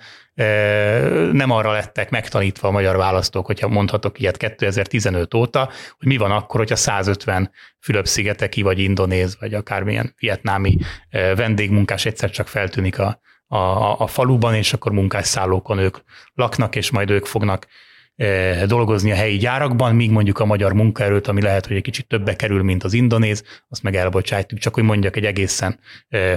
[1.32, 6.30] nem arra lettek megtanítva a magyar választók, hogyha mondhatok ilyet 2015 óta, hogy mi van
[6.30, 10.76] akkor, hogyha 150 Fülöp-szigeteki, vagy indonéz, vagy akármilyen vietnámi
[11.10, 13.56] vendégmunkás egyszer csak feltűnik a, a,
[14.00, 15.96] a faluban, és akkor munkásszállókon ők
[16.34, 17.66] laknak, és majd ők fognak
[18.66, 22.36] dolgozni a helyi gyárakban, míg mondjuk a magyar munkaerőt, ami lehet, hogy egy kicsit többe
[22.36, 24.60] kerül, mint az indonéz, azt meg elbocsátjuk.
[24.60, 25.78] Csak hogy mondjak egy egészen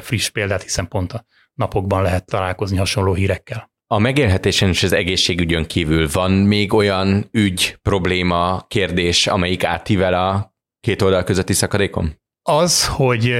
[0.01, 3.71] friss példát, hiszen pont a napokban lehet találkozni hasonló hírekkel.
[3.91, 10.55] A megélhetésen és az egészségügyön kívül van még olyan ügy, probléma, kérdés, amelyik átível a
[10.79, 12.21] két oldal közötti szakadékon?
[12.41, 13.35] Az, hogy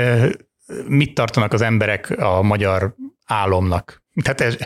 [0.88, 4.03] mit tartanak az emberek a magyar álomnak.
[4.23, 4.57] Tehát ez,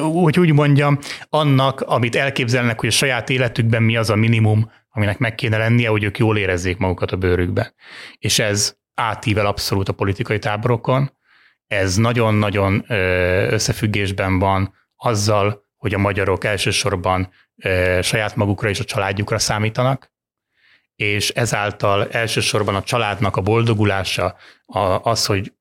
[0.00, 5.18] úgy, úgy mondjam, annak, amit elképzelnek, hogy a saját életükben mi az a minimum, aminek
[5.18, 7.74] meg kéne lennie, hogy ők jól érezzék magukat a bőrükben.
[8.18, 11.12] És ez átível abszolút a politikai táborokon,
[11.66, 12.84] ez nagyon-nagyon
[13.50, 17.32] összefüggésben van azzal, hogy a magyarok elsősorban
[18.00, 20.12] saját magukra és a családjukra számítanak,
[20.96, 24.36] és ezáltal elsősorban a családnak a boldogulása,
[25.02, 25.52] az, hogy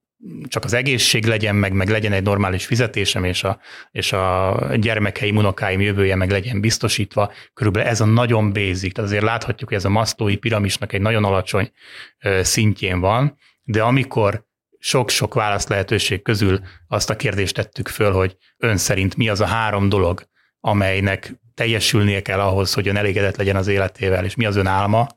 [0.47, 3.59] csak az egészség legyen meg, meg legyen egy normális fizetésem, és a,
[3.91, 7.31] és a gyermekeim, unokáim jövője meg legyen biztosítva.
[7.53, 8.97] Körülbelül ez a nagyon basic.
[8.97, 11.71] Azért láthatjuk, hogy ez a masztói piramisnak egy nagyon alacsony
[12.41, 14.46] szintjén van, de amikor
[14.87, 19.45] sok-sok válasz lehetőség közül azt a kérdést tettük föl, hogy ön szerint mi az a
[19.45, 20.23] három dolog,
[20.59, 25.07] amelynek teljesülnie kell ahhoz, hogy ön elégedett legyen az életével, és mi az ön álma,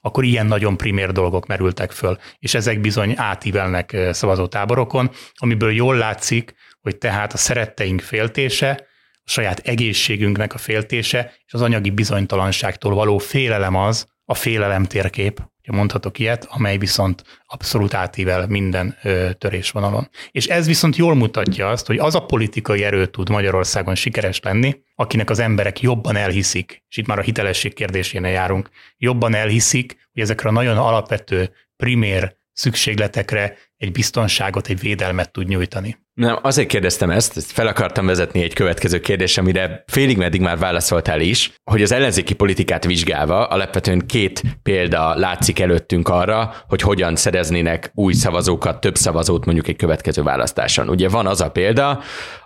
[0.00, 6.54] akkor ilyen nagyon primér dolgok merültek föl, és ezek bizony átívelnek szavazótáborokon, amiből jól látszik,
[6.80, 13.18] hogy tehát a szeretteink féltése, a saját egészségünknek a féltése, és az anyagi bizonytalanságtól való
[13.18, 20.08] félelem az, a félelem térkép, mondhatok ilyet, amely viszont abszolút átível minden ö, törésvonalon.
[20.30, 24.76] És ez viszont jól mutatja azt, hogy az a politikai erő tud Magyarországon sikeres lenni,
[24.94, 30.22] akinek az emberek jobban elhiszik, és itt már a hitelesség kérdésénél járunk, jobban elhiszik, hogy
[30.22, 35.96] ezekre a nagyon alapvető, primér szükségletekre egy biztonságot, egy védelmet tud nyújtani.
[36.14, 40.58] Nem, azért kérdeztem ezt, ezt fel akartam vezetni egy következő kérdés, amire félig meddig már
[40.58, 47.16] válaszoltál is, hogy az ellenzéki politikát vizsgálva alapvetően két példa látszik előttünk arra, hogy hogyan
[47.16, 50.88] szereznének új szavazókat, több szavazót mondjuk egy következő választáson.
[50.88, 52.02] Ugye van az a példa,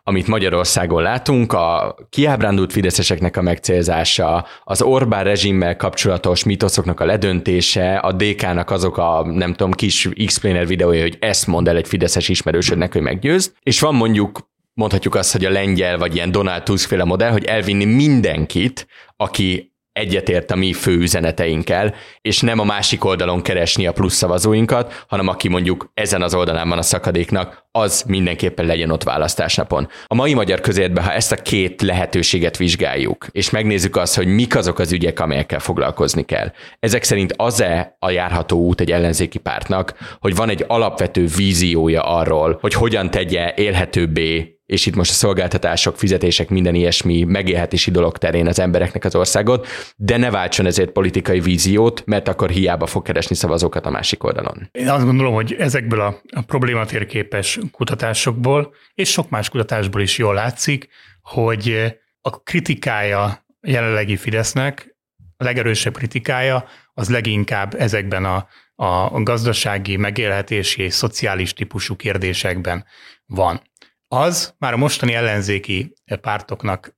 [0.08, 7.96] amit Magyarországon látunk, a kiábrándult fideszeseknek a megcélzása, az Orbán rezsimmel kapcsolatos mitoszoknak a ledöntése,
[7.96, 12.28] a DK-nak azok a, nem tudom, kis explainer videója, hogy ezt mond el egy fideszes
[12.28, 16.88] ismerősödnek, hogy meggyőz, és van mondjuk mondhatjuk azt, hogy a lengyel vagy ilyen Donald Tusk
[16.88, 18.86] féle modell, hogy elvinni mindenkit,
[19.16, 25.04] aki egyetért a mi fő üzeneteinkkel, és nem a másik oldalon keresni a plusz szavazóinkat,
[25.08, 29.88] hanem aki mondjuk ezen az oldalán van a szakadéknak, az mindenképpen legyen ott választásnapon.
[30.06, 34.56] A mai magyar közértben, ha ezt a két lehetőséget vizsgáljuk, és megnézzük azt, hogy mik
[34.56, 36.52] azok az ügyek, amelyekkel foglalkozni kell.
[36.80, 42.58] Ezek szerint az-e a járható út egy ellenzéki pártnak, hogy van egy alapvető víziója arról,
[42.60, 48.46] hogy hogyan tegye élhetőbbé és itt most a szolgáltatások, fizetések, minden ilyesmi megélhetési dolog terén
[48.46, 53.36] az embereknek az országot, de ne váltson ezért politikai víziót, mert akkor hiába fog keresni
[53.36, 54.68] szavazókat a másik oldalon.
[54.72, 60.34] Én azt gondolom, hogy ezekből a, a problématérképes kutatásokból, és sok más kutatásból is jól
[60.34, 60.88] látszik,
[61.22, 64.96] hogy a kritikája jelenlegi Fidesznek,
[65.36, 72.84] a legerősebb kritikája az leginkább ezekben a, a gazdasági, megélhetési és szociális típusú kérdésekben
[73.26, 73.60] van.
[74.08, 76.96] Az már a mostani ellenzéki pártoknak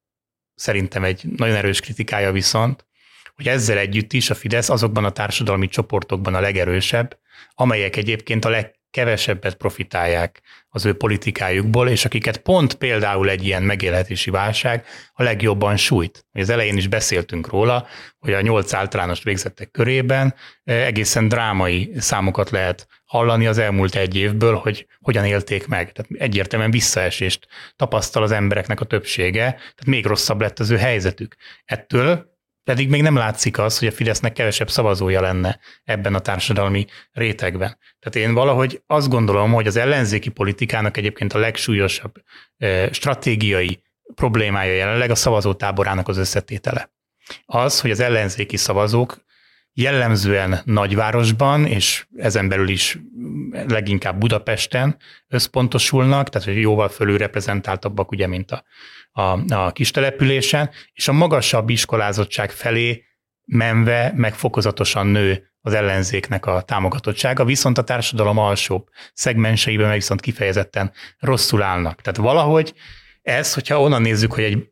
[0.55, 2.87] szerintem egy nagyon erős kritikája viszont,
[3.35, 7.19] hogy ezzel együtt is a Fidesz azokban a társadalmi csoportokban a legerősebb,
[7.55, 13.63] amelyek egyébként a leg, kevesebbet profitálják az ő politikájukból, és akiket pont például egy ilyen
[13.63, 16.27] megélhetési válság a legjobban sújt.
[16.33, 17.87] Az elején is beszéltünk róla,
[18.19, 24.17] hogy a nyolc általános végzettek körében eh, egészen drámai számokat lehet hallani az elmúlt egy
[24.17, 25.93] évből, hogy hogyan élték meg.
[25.93, 27.47] Tehát egyértelműen visszaesést
[27.77, 31.37] tapasztal az embereknek a többsége, tehát még rosszabb lett az ő helyzetük.
[31.65, 32.37] Ettől
[32.69, 37.79] pedig még nem látszik az, hogy a Fidesznek kevesebb szavazója lenne ebben a társadalmi rétegben.
[38.01, 42.15] Tehát én valahogy azt gondolom, hogy az ellenzéki politikának egyébként a legsúlyosabb
[42.91, 43.83] stratégiai
[44.15, 46.93] problémája jelenleg a szavazótáborának az összetétele.
[47.47, 49.25] Az, hogy az ellenzéki szavazók
[49.81, 52.99] jellemzően nagyvárosban, és ezen belül is
[53.69, 54.97] leginkább Budapesten
[55.29, 58.65] összpontosulnak, tehát hogy jóval fölül reprezentáltabbak, ugye, mint a,
[59.13, 63.05] a, a kis településen, és a magasabb iskolázottság felé
[63.45, 70.21] menve meg fokozatosan nő az ellenzéknek a támogatottsága, viszont a társadalom alsóbb szegmenseiben meg viszont
[70.21, 72.01] kifejezetten rosszul állnak.
[72.01, 72.75] Tehát valahogy
[73.23, 74.67] ez, hogyha onnan nézzük, hogy egy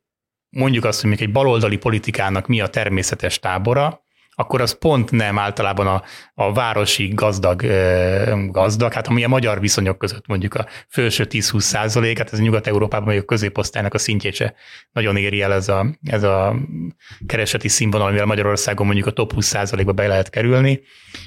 [0.49, 4.05] mondjuk azt, hogy egy baloldali politikának mi a természetes tábora,
[4.39, 6.03] akkor az pont nem általában a,
[6.35, 7.63] a városi gazdag,
[8.51, 13.07] gazdag, hát ami a magyar viszonyok között mondjuk a felső 10-20 százalék, hát ez Nyugat-Európában
[13.07, 14.55] vagy a középosztálynak a szintjét se
[14.93, 16.57] nagyon éri el ez a, ez a
[17.27, 20.81] kereseti színvonal, amivel Magyarországon mondjuk a top 20 százalékba be lehet kerülni,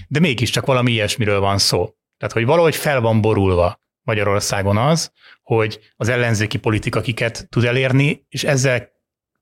[0.07, 1.89] de mégiscsak valami ilyesmiről van szó.
[2.17, 5.11] Tehát, hogy valahogy fel van borulva Magyarországon az,
[5.43, 8.89] hogy az ellenzéki politika kiket tud elérni, és ezzel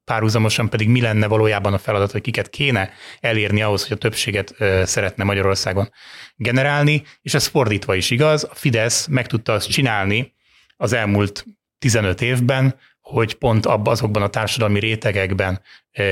[0.08, 2.89] párhuzamosan pedig mi lenne valójában a feladat, hogy kiket kéne
[3.20, 5.89] elérni ahhoz, hogy a többséget szeretne Magyarországon
[6.36, 8.43] generálni, és ez fordítva is igaz.
[8.43, 10.34] A Fidesz meg tudta azt csinálni
[10.78, 11.46] az elmúlt
[11.80, 15.62] 15 évben, hogy pont abban azokban a társadalmi rétegekben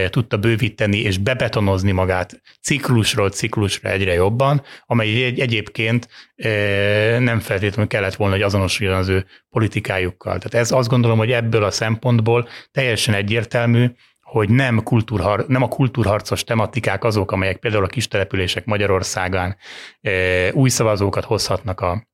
[0.09, 6.07] tudta bővíteni és bebetonozni magát ciklusról ciklusra egyre jobban, amely egy, egyébként
[7.19, 10.37] nem feltétlenül kellett volna, hogy azonosuljon az ő politikájukkal.
[10.37, 13.85] Tehát ez azt gondolom, hogy ebből a szempontból teljesen egyértelmű,
[14.21, 19.57] hogy nem, kultúrhar, nem a kultúrharcos tematikák azok, amelyek például a kistelepülések Magyarországán
[20.51, 22.07] új szavazókat hozhatnak a,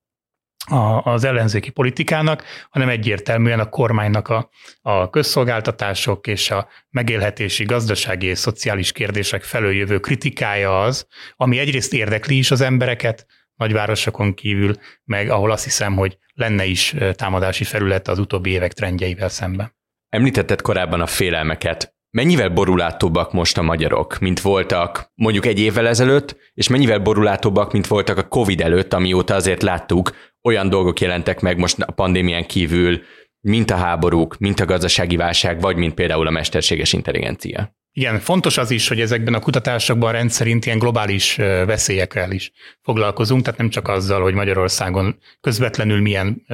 [0.69, 4.50] a, az ellenzéki politikának, hanem egyértelműen a kormánynak a,
[4.82, 11.93] a közszolgáltatások és a megélhetési, gazdasági és szociális kérdések felől jövő kritikája az, ami egyrészt
[11.93, 18.08] érdekli is az embereket, nagyvárosokon kívül, meg ahol azt hiszem, hogy lenne is támadási felület
[18.08, 19.76] az utóbbi évek trendjeivel szemben.
[20.10, 21.95] Említetted korábban a félelmeket.
[22.10, 27.88] Mennyivel borulátóbbak most a magyarok, mint voltak mondjuk egy évvel ezelőtt, és mennyivel borulátóbbak, mint
[27.88, 30.12] voltak a Covid előtt, amióta azért láttuk,
[30.44, 33.02] olyan dolgok jelentek meg most a pandémián kívül,
[33.40, 37.76] mint a háborúk, mint a gazdasági válság, vagy mint például a mesterséges intelligencia.
[37.94, 42.52] Igen, fontos az is, hogy ezekben a kutatásokban rendszerint ilyen globális veszélyekkel is
[42.82, 46.46] foglalkozunk, tehát nem csak azzal, hogy Magyarországon közvetlenül milyen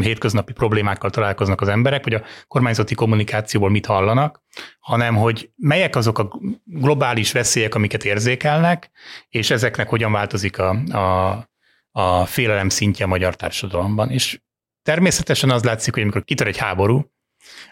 [0.00, 4.42] hétköznapi problémákkal találkoznak az emberek, vagy a kormányzati kommunikációból mit hallanak,
[4.78, 8.90] hanem hogy melyek azok a globális veszélyek, amiket érzékelnek,
[9.28, 11.53] és ezeknek hogyan változik a, a
[11.96, 14.10] a félelem szintje a magyar társadalomban.
[14.10, 14.40] És
[14.82, 17.12] természetesen az látszik, hogy amikor kitör egy háború,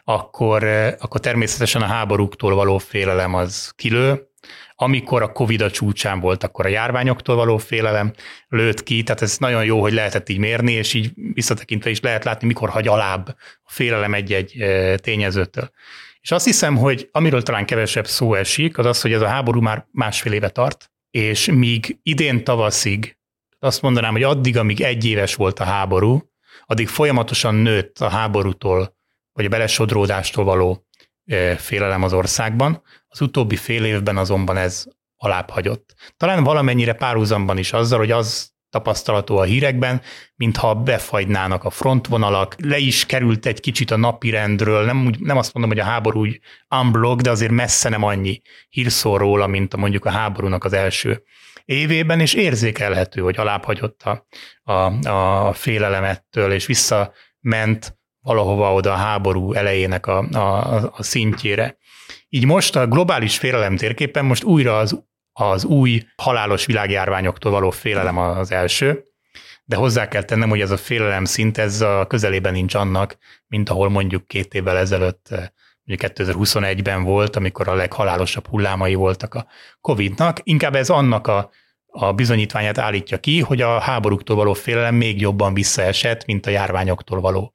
[0.05, 0.65] akkor,
[0.99, 4.27] akkor természetesen a háborúktól való félelem az kilő,
[4.75, 8.13] amikor a Covid a csúcsán volt, akkor a járványoktól való félelem
[8.49, 12.25] lőtt ki, tehát ez nagyon jó, hogy lehetett így mérni, és így visszatekintve is lehet
[12.25, 13.29] látni, mikor hagy alább
[13.63, 14.65] a félelem egy-egy
[14.97, 15.71] tényezőtől.
[16.21, 19.61] És azt hiszem, hogy amiről talán kevesebb szó esik, az az, hogy ez a háború
[19.61, 23.17] már másfél éve tart, és míg idén tavaszig
[23.63, 26.31] azt mondanám, hogy addig, amíg egy éves volt a háború,
[26.67, 28.97] addig folyamatosan nőtt a háborútól,
[29.33, 30.87] vagy a belesodródástól való
[31.57, 32.83] félelem az országban.
[33.09, 34.85] Az utóbbi fél évben azonban ez
[35.17, 35.53] alább.
[36.17, 40.01] Talán valamennyire párhuzamban is azzal, hogy az tapasztalató a hírekben,
[40.35, 45.55] mintha befagynának a frontvonalak, le is került egy kicsit a napirendről, nem, úgy, nem azt
[45.55, 46.41] mondom, hogy a háború úgy
[46.81, 51.23] unblock, de azért messze nem annyi hírszól róla, mint a mondjuk a háborúnak az első
[51.65, 54.27] évében, és érzékelhető, hogy alábbhagyott a,
[54.73, 61.77] a, a félelemettől, és visszament valahova oda a háború elejének a, a, a szintjére.
[62.29, 68.19] Így most a globális félelem térképen most újra az, az új halálos világjárványoktól való félelem
[68.19, 69.05] az első,
[69.65, 73.69] de hozzá kell tennem, hogy ez a félelem szint ez a közelében nincs annak, mint
[73.69, 75.29] ahol mondjuk két évvel ezelőtt
[75.85, 79.47] mondjuk 2021-ben volt, amikor a leghalálosabb hullámai voltak a
[79.81, 81.51] COVID-nak, inkább ez annak a,
[81.87, 87.21] a bizonyítványát állítja ki, hogy a háborúktól való félelem még jobban visszaesett, mint a járványoktól
[87.21, 87.55] való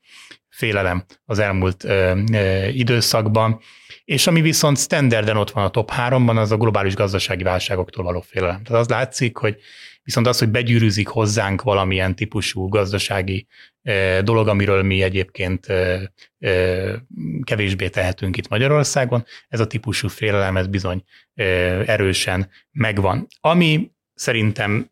[0.49, 3.59] félelem az elmúlt ö, ö, időszakban.
[4.05, 8.21] És ami viszont standarden ott van a top 3-ban, az a globális gazdasági válságoktól való
[8.21, 8.63] félelem.
[8.63, 9.57] Tehát az látszik, hogy
[10.07, 13.47] viszont az, hogy begyűrűzik hozzánk valamilyen típusú gazdasági
[14.23, 15.67] dolog, amiről mi egyébként
[17.43, 21.03] kevésbé tehetünk itt Magyarországon, ez a típusú félelem, ez bizony
[21.85, 23.27] erősen megvan.
[23.39, 24.91] Ami szerintem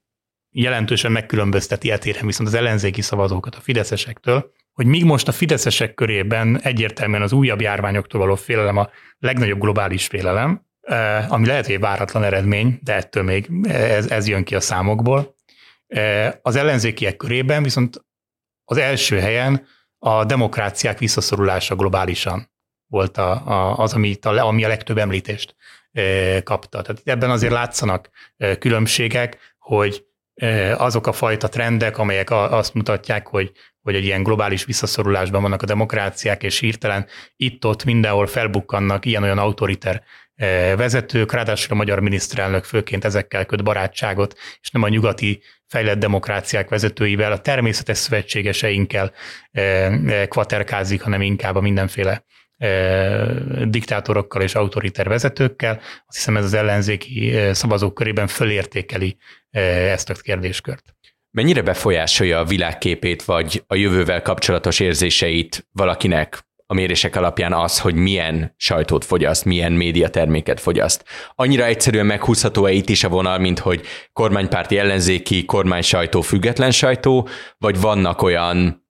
[0.52, 6.62] jelentősen megkülönbözteti etéren viszont az ellenzéki szavazókat a fideszesektől, hogy míg most a fideszesek körében
[6.62, 8.90] egyértelműen az újabb járványoktól való félelem a
[9.20, 10.66] legnagyobb globális félelem,
[11.28, 15.36] ami lehet, hogy váratlan eredmény, de ettől még ez, ez jön ki a számokból.
[16.42, 18.06] Az ellenzékiek körében viszont
[18.66, 19.68] az első helyen
[20.00, 22.52] a demokráciák visszaszorulása globálisan
[22.88, 25.56] volt a, a, az, ami a, ami a legtöbb említést
[26.44, 26.82] kapta.
[26.82, 28.10] Tehát ebben azért látszanak
[28.60, 30.06] különbségek, hogy
[30.78, 35.66] azok a fajta trendek, amelyek azt mutatják, hogy, hogy egy ilyen globális visszaszorulásban vannak a
[35.66, 37.06] demokráciák, és hirtelen
[37.36, 40.04] itt-ott mindenhol felbukkannak ilyen-olyan autoriter
[40.76, 46.70] vezetők, ráadásul a magyar miniszterelnök főként ezekkel köt barátságot, és nem a nyugati fejlett demokráciák
[46.70, 49.12] vezetőivel, a természetes szövetségeseinkkel
[50.28, 52.24] kvaterkázik, hanem inkább a mindenféle
[53.64, 55.80] diktátorokkal és autoriter vezetőkkel.
[56.08, 59.18] Azt hiszem ez az ellenzéki szavazók körében fölértékeli
[59.52, 60.96] ezt a kérdéskört.
[61.32, 67.96] Mennyire befolyásolja a világképét, vagy a jövővel kapcsolatos érzéseit valakinek a mérések alapján az, hogy
[67.96, 71.06] milyen sajtót fogyaszt, milyen médiaterméket fogyaszt.
[71.36, 73.82] Annyira egyszerűen meghúzható-e itt is a vonal, mint hogy
[74.14, 78.84] kormánypárti ellenzéki, kormány sajtó, független sajtó, vagy vannak olyan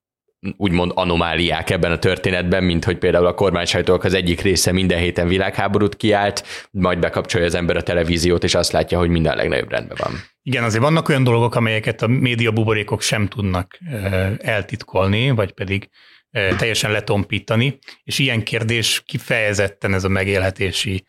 [0.58, 5.28] úgymond anomáliák ebben a történetben, mint hogy például a kormánysajtók az egyik része minden héten
[5.28, 9.98] világháborút kiállt, majd bekapcsolja az ember a televíziót, és azt látja, hogy minden legnagyobb rendben
[10.02, 10.12] van.
[10.44, 13.80] Igen, azért vannak olyan dolgok, amelyeket a média buborékok sem tudnak
[14.38, 15.90] eltitkolni, vagy pedig
[16.58, 21.06] teljesen letompítani, és ilyen kérdés kifejezetten ez a megélhetési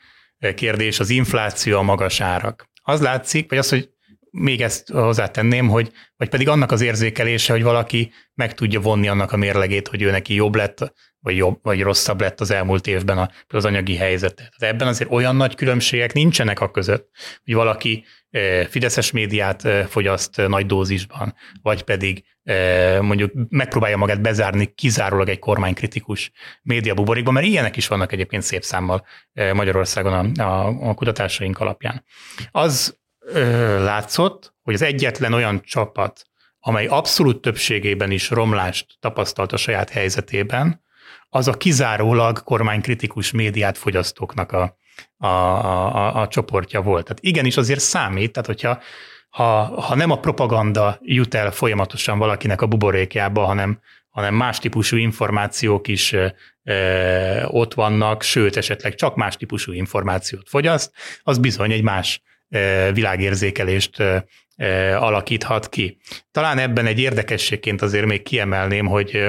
[0.55, 2.68] kérdés, az infláció, a magas árak.
[2.83, 3.91] Az látszik, vagy az, hogy
[4.31, 9.33] még ezt hozzátenném, hogy vagy pedig annak az érzékelése, hogy valaki meg tudja vonni annak
[9.33, 10.93] a mérlegét, hogy ő neki jobb lett,
[11.27, 14.35] vagy, jobb, vagy rosszabb lett az elmúlt évben a, az anyagi helyzet.
[14.35, 17.09] Tehát ebben azért olyan nagy különbségek nincsenek a között,
[17.45, 18.05] hogy valaki
[18.68, 22.24] fideszes médiát fogyaszt nagy dózisban, vagy pedig
[23.01, 26.31] mondjuk megpróbálja magát bezárni kizárólag egy kormánykritikus
[26.62, 29.07] médiabuborékban, mert ilyenek is vannak egyébként szép számmal
[29.53, 32.05] Magyarországon a, a, a kutatásaink alapján.
[32.51, 32.99] Az
[33.79, 36.24] látszott, hogy az egyetlen olyan csapat,
[36.59, 40.85] amely abszolút többségében is romlást tapasztalt a saját helyzetében,
[41.29, 44.77] az a kizárólag kormánykritikus médiát fogyasztóknak a,
[45.17, 47.05] a, a, a csoportja volt.
[47.05, 48.81] Tehát igenis azért számít, tehát hogyha
[49.29, 54.97] ha, ha nem a propaganda jut el folyamatosan valakinek a buborékjába, hanem, hanem más típusú
[54.97, 56.15] információk is
[56.65, 60.93] ö, ott vannak, sőt, esetleg csak más típusú információt fogyaszt,
[61.23, 62.23] az bizony egy más
[62.93, 64.03] világérzékelést
[64.99, 65.99] alakíthat ki.
[66.31, 69.29] Talán ebben egy érdekességként azért még kiemelném, hogy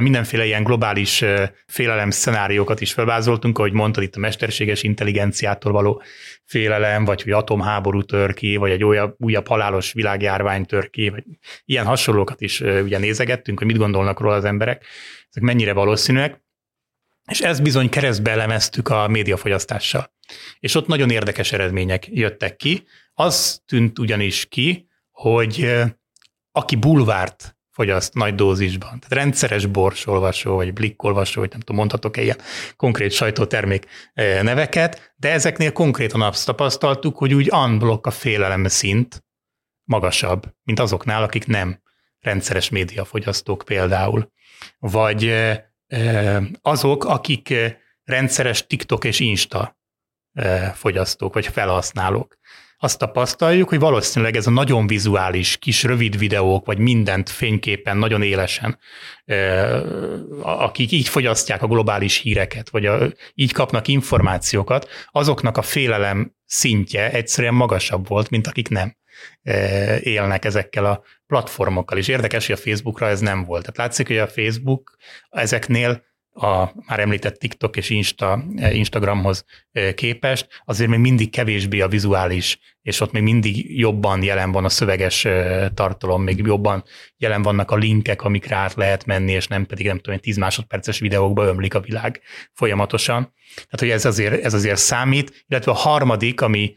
[0.00, 1.24] mindenféle ilyen globális
[1.66, 6.02] félelem szenáriókat is felvázoltunk, ahogy mondtad itt a mesterséges intelligenciától való
[6.44, 11.24] félelem, vagy hogy atomháború tör ki, vagy egy újabb, újabb halálos világjárvány tör ki, vagy
[11.64, 14.84] ilyen hasonlókat is ugye nézegettünk, hogy mit gondolnak róla az emberek,
[15.28, 16.42] ezek mennyire valószínűek.
[17.30, 20.12] És ezt bizony keresztbe elemeztük a médiafogyasztással.
[20.60, 22.84] És ott nagyon érdekes eredmények jöttek ki.
[23.14, 25.72] Az tűnt ugyanis ki, hogy
[26.52, 32.38] aki bulvárt fogyaszt nagy dózisban, tehát rendszeres borsolvasó, vagy blikkolvasó, vagy nem tudom, mondhatok-e ilyen
[32.76, 33.86] konkrét sajtótermék
[34.42, 39.24] neveket, de ezeknél konkrétan azt tapasztaltuk, hogy úgy unblock a félelem szint
[39.84, 41.82] magasabb, mint azoknál, akik nem
[42.18, 44.32] rendszeres médiafogyasztók például.
[44.78, 45.34] Vagy
[46.60, 47.54] azok, akik
[48.04, 49.78] rendszeres TikTok és Insta
[50.74, 52.38] fogyasztók vagy felhasználók.
[52.82, 58.22] Azt tapasztaljuk, hogy valószínűleg ez a nagyon vizuális, kis rövid videók, vagy mindent fényképen, nagyon
[58.22, 58.78] élesen,
[60.42, 67.10] akik így fogyasztják a globális híreket, vagy a, így kapnak információkat, azoknak a félelem szintje
[67.10, 68.96] egyszerűen magasabb volt, mint akik nem
[70.00, 71.98] élnek ezekkel a platformokkal.
[71.98, 73.60] És érdekes, hogy a Facebookra ez nem volt.
[73.60, 74.96] Tehát látszik, hogy a Facebook
[75.30, 79.44] ezeknél a már említett TikTok és Insta, Instagramhoz
[79.94, 84.68] képest, azért még mindig kevésbé a vizuális, és ott még mindig jobban jelen van a
[84.68, 85.26] szöveges
[85.74, 86.84] tartalom, még jobban
[87.16, 90.98] jelen vannak a linkek, amikre át lehet menni, és nem pedig nem tudom, 10 másodperces
[90.98, 92.20] videókba ömlik a világ
[92.52, 93.34] folyamatosan.
[93.54, 96.74] Tehát, hogy ez azért, ez azért számít, illetve a harmadik, ami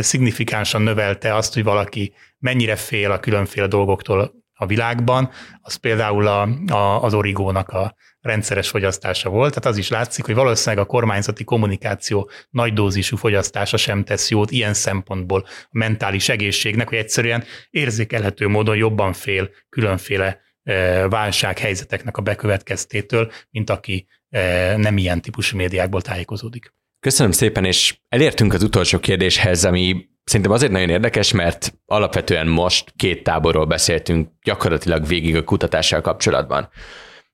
[0.00, 5.30] szignifikánsan növelte azt, hogy valaki mennyire fél a különféle dolgoktól a világban,
[5.60, 7.94] az például a, a, az origónak a
[8.26, 9.48] rendszeres fogyasztása volt.
[9.48, 14.50] Tehát az is látszik, hogy valószínűleg a kormányzati kommunikáció nagy dózisú fogyasztása sem tesz jót
[14.50, 22.22] ilyen szempontból a mentális egészségnek, hogy egyszerűen érzékelhető módon jobban fél különféle e, válsághelyzeteknek a
[22.22, 26.74] bekövetkeztétől, mint aki e, nem ilyen típusú médiákból tájékozódik.
[27.00, 32.92] Köszönöm szépen, és elértünk az utolsó kérdéshez, ami Szerintem azért nagyon érdekes, mert alapvetően most
[32.96, 36.68] két táborról beszéltünk gyakorlatilag végig a kutatással kapcsolatban.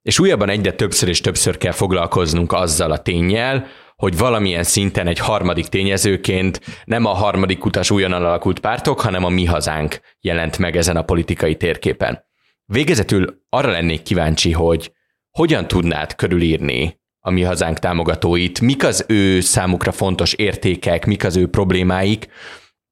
[0.03, 5.19] És újabban egyre többször és többször kell foglalkoznunk azzal a tényjel, hogy valamilyen szinten egy
[5.19, 10.77] harmadik tényezőként nem a harmadik utas újonnan alakult pártok, hanem a mi hazánk jelent meg
[10.77, 12.25] ezen a politikai térképen.
[12.65, 14.93] Végezetül arra lennék kíváncsi, hogy
[15.31, 21.37] hogyan tudnád körülírni a mi hazánk támogatóit, mik az ő számukra fontos értékek, mik az
[21.37, 22.29] ő problémáik,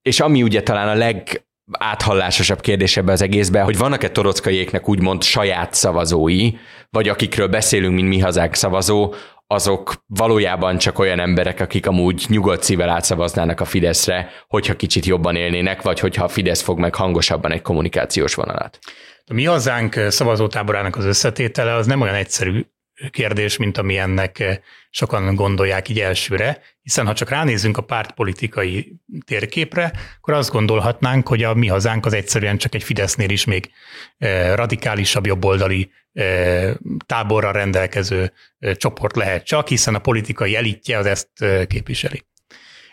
[0.02, 1.44] és ami ugye talán a leg
[1.78, 6.50] áthallásosabb kérdés ebbe az egészben, hogy vannak-e torockaiéknek úgymond saját szavazói,
[6.90, 9.14] vagy akikről beszélünk, mint mi hazák szavazó,
[9.46, 15.36] azok valójában csak olyan emberek, akik amúgy nyugodt szívvel átszavaznának a Fideszre, hogyha kicsit jobban
[15.36, 18.78] élnének, vagy hogyha a Fidesz fog meg hangosabban egy kommunikációs vonalat.
[19.26, 22.64] A mi hazánk szavazótáborának az összetétele az nem olyan egyszerű
[23.10, 24.56] kérdés, mint ami ennek eh,
[24.90, 31.42] sokan gondolják így elsőre, hiszen ha csak ránézünk a pártpolitikai térképre, akkor azt gondolhatnánk, hogy
[31.42, 33.70] a mi hazánk az egyszerűen csak egy Fidesznél is még
[34.18, 36.74] eh, radikálisabb jobboldali eh,
[37.06, 38.32] táborra rendelkező
[38.74, 41.28] csoport lehet csak, hiszen a politikai elitje az ezt
[41.66, 42.24] képviseli.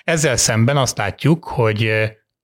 [0.03, 1.91] Ezzel szemben azt látjuk, hogy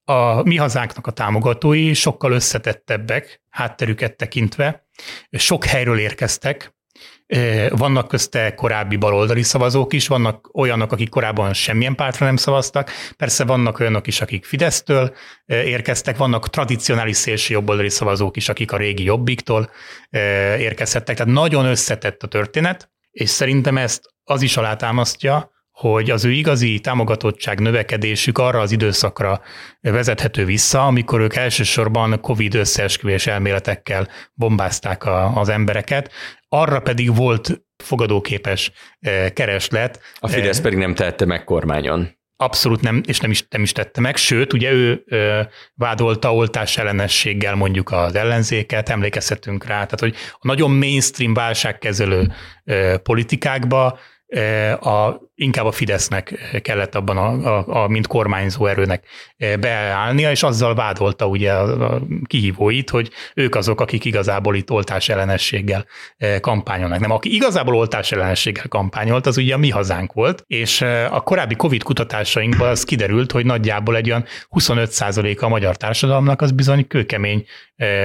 [0.05, 4.87] a mi hazánknak a támogatói sokkal összetettebbek, hátterüket tekintve,
[5.31, 6.72] sok helyről érkeztek,
[7.69, 13.43] vannak közte korábbi baloldali szavazók is, vannak olyanok, akik korábban semmilyen pártra nem szavaztak, persze
[13.43, 15.13] vannak olyanok is, akik Fidesztől
[15.45, 19.69] érkeztek, vannak tradicionális szélső jobboldali szavazók is, akik a régi jobbiktól
[20.57, 26.31] érkezhettek, tehát nagyon összetett a történet, és szerintem ezt az is alátámasztja, hogy az ő
[26.31, 29.41] igazi támogatottság növekedésük arra az időszakra
[29.81, 36.11] vezethető vissza, amikor ők elsősorban COVID összeesküvés elméletekkel bombázták a, az embereket,
[36.53, 39.99] arra pedig volt fogadóképes eh, kereslet.
[40.19, 42.21] A Fidesz eh, pedig nem tehette meg kormányon.
[42.35, 45.41] Abszolút nem, és nem is, nem is tette meg, sőt, ugye ő ö,
[45.75, 52.31] vádolta oltás ellenességgel mondjuk az ellenzéket, emlékezhetünk rá, tehát hogy a nagyon mainstream válságkezelő
[52.63, 53.99] ö, politikákba
[54.79, 59.05] a, inkább a Fidesznek kellett abban, a, a, a, mint kormányzó erőnek
[59.59, 65.85] beállnia, és azzal vádolta ugye a, kihívóit, hogy ők azok, akik igazából itt oltás ellenességgel
[66.39, 66.99] kampányolnak.
[66.99, 71.55] Nem, aki igazából oltás ellenességgel kampányolt, az ugye a mi hazánk volt, és a korábbi
[71.55, 75.01] Covid kutatásainkban az kiderült, hogy nagyjából egy olyan 25
[75.37, 77.45] a magyar társadalomnak az bizony kőkemény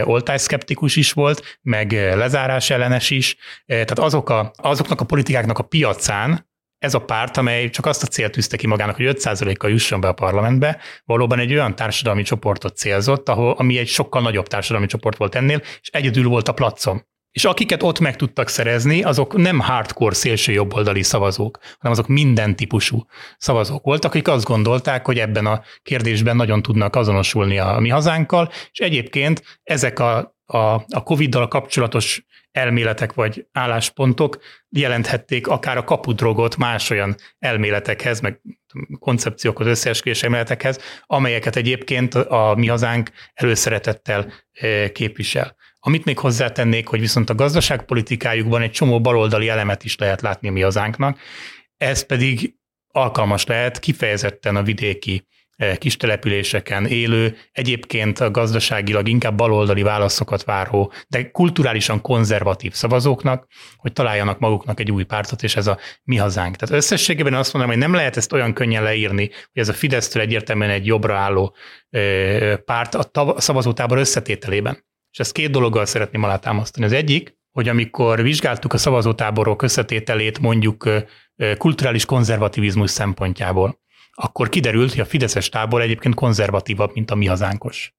[0.03, 3.36] oltásszkeptikus is volt, meg lezárás ellenes is.
[3.66, 6.47] Tehát azok a, azoknak a politikáknak a piacán,
[6.79, 10.09] ez a párt, amely csak azt a célt tűzte ki magának, hogy 5%-kal jusson be
[10.09, 15.16] a parlamentbe, valóban egy olyan társadalmi csoportot célzott, ahol, ami egy sokkal nagyobb társadalmi csoport
[15.16, 17.07] volt ennél, és egyedül volt a placom.
[17.39, 22.57] És akiket ott meg tudtak szerezni, azok nem hardcore szélső jobboldali szavazók, hanem azok minden
[22.57, 23.05] típusú
[23.36, 28.51] szavazók voltak, akik azt gondolták, hogy ebben a kérdésben nagyon tudnak azonosulni a mi hazánkkal,
[28.72, 30.59] és egyébként ezek a, a,
[30.89, 38.41] a Covid-dal kapcsolatos elméletek vagy álláspontok jelenthették akár a kapudrogot más olyan elméletekhez, meg
[38.99, 45.57] koncepciókhoz, összeesküvés elméletekhez, amelyeket egyébként a mi hazánk előszeretettel eh, képvisel.
[45.81, 50.61] Amit még hozzátennék, hogy viszont a gazdaságpolitikájukban egy csomó baloldali elemet is lehet látni mi
[50.61, 51.18] hazánknak,
[51.76, 52.55] ez pedig
[52.89, 55.26] alkalmas lehet kifejezetten a vidéki
[55.57, 63.93] e, kis településeken élő, egyébként gazdaságilag inkább baloldali válaszokat váró, de kulturálisan konzervatív szavazóknak, hogy
[63.93, 66.57] találjanak maguknak egy új pártot, és ez a mi hazánk.
[66.57, 70.22] Tehát összességében azt mondom, hogy nem lehet ezt olyan könnyen leírni, hogy ez a Fidesztől
[70.22, 71.55] egyértelműen egy jobbra álló
[71.91, 74.87] e, párt a szavazótábor összetételében.
[75.18, 76.84] És ezt két dologgal szeretném alátámasztani.
[76.84, 80.88] Az egyik, hogy amikor vizsgáltuk a szavazótáborok összetételét mondjuk
[81.56, 83.80] kulturális konzervativizmus szempontjából,
[84.12, 87.94] akkor kiderült, hogy a Fideszes tábor egyébként konzervatívabb, mint a mi hazánkos.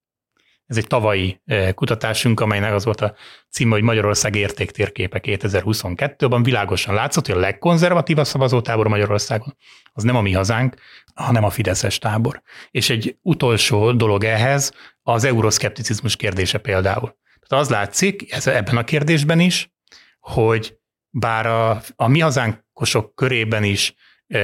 [0.65, 1.41] Ez egy tavalyi
[1.73, 3.15] kutatásunk, amelynek az volt a
[3.49, 6.43] címe, hogy Magyarország értéktérképe 2022-ben.
[6.43, 9.55] Világosan látszott, hogy a legkonzervatívabb szavazótábor Magyarországon
[9.93, 10.75] az nem a mi hazánk,
[11.13, 12.41] hanem a Fideszes tábor.
[12.71, 14.73] És egy utolsó dolog ehhez
[15.13, 17.17] az euroszkepticizmus kérdése például.
[17.47, 19.71] Tehát az látszik ez, ebben a kérdésben is,
[20.19, 20.77] hogy
[21.09, 23.93] bár a, a mi hazánkosok körében is
[24.27, 24.39] e,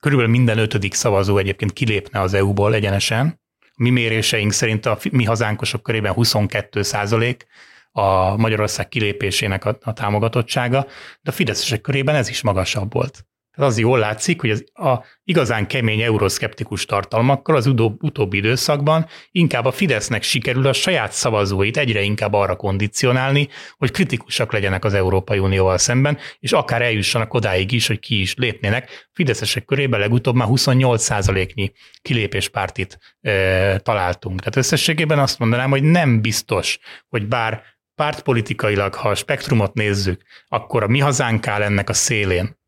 [0.00, 3.40] körülbelül minden ötödik szavazó egyébként kilépne az EU-ból egyenesen,
[3.76, 7.46] mi méréseink szerint a mi hazánkosok körében 22 százalék
[7.92, 10.86] a Magyarország kilépésének a, a támogatottsága,
[11.20, 13.24] de a fideszesek körében ez is magasabb volt.
[13.60, 19.06] Tehát az jól látszik, hogy az, a igazán kemény euroszkeptikus tartalmakkal az udó, utóbbi időszakban
[19.30, 24.94] inkább a Fidesznek sikerül a saját szavazóit egyre inkább arra kondicionálni, hogy kritikusak legyenek az
[24.94, 29.08] Európai Unióval szemben, és akár eljussanak odáig is, hogy ki is lépnének.
[29.12, 34.38] Fideszesek körében legutóbb már 28%-nyi kilépéspártit e, találtunk.
[34.38, 37.62] Tehát összességében azt mondanám, hogy nem biztos, hogy bár
[37.94, 42.58] pártpolitikailag, ha a spektrumot nézzük, akkor a mi hazánk áll ennek a szélén,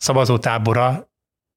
[0.00, 1.10] szavazótábora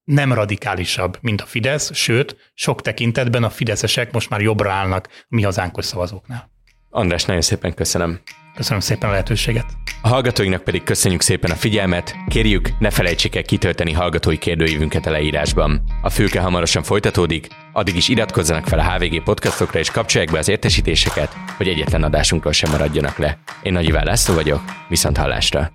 [0.04, 5.24] nem radikálisabb, mint a Fidesz, sőt, sok tekintetben a fideszesek most már jobbra állnak a
[5.28, 6.50] mi hazánkos szavazóknál.
[6.90, 8.20] András, nagyon szépen köszönöm.
[8.54, 9.66] Köszönöm szépen a lehetőséget.
[10.02, 15.10] A hallgatóinknak pedig köszönjük szépen a figyelmet, kérjük, ne felejtsék el kitölteni hallgatói kérdőívünket a
[15.10, 15.82] leírásban.
[16.02, 20.48] A fülke hamarosan folytatódik, addig is iratkozzanak fel a HVG podcastokra és kapcsolják be az
[20.48, 23.38] értesítéseket, hogy egyetlen adásunkról sem maradjanak le.
[23.62, 25.72] Én Nagy Iván László vagyok, viszont hallásra!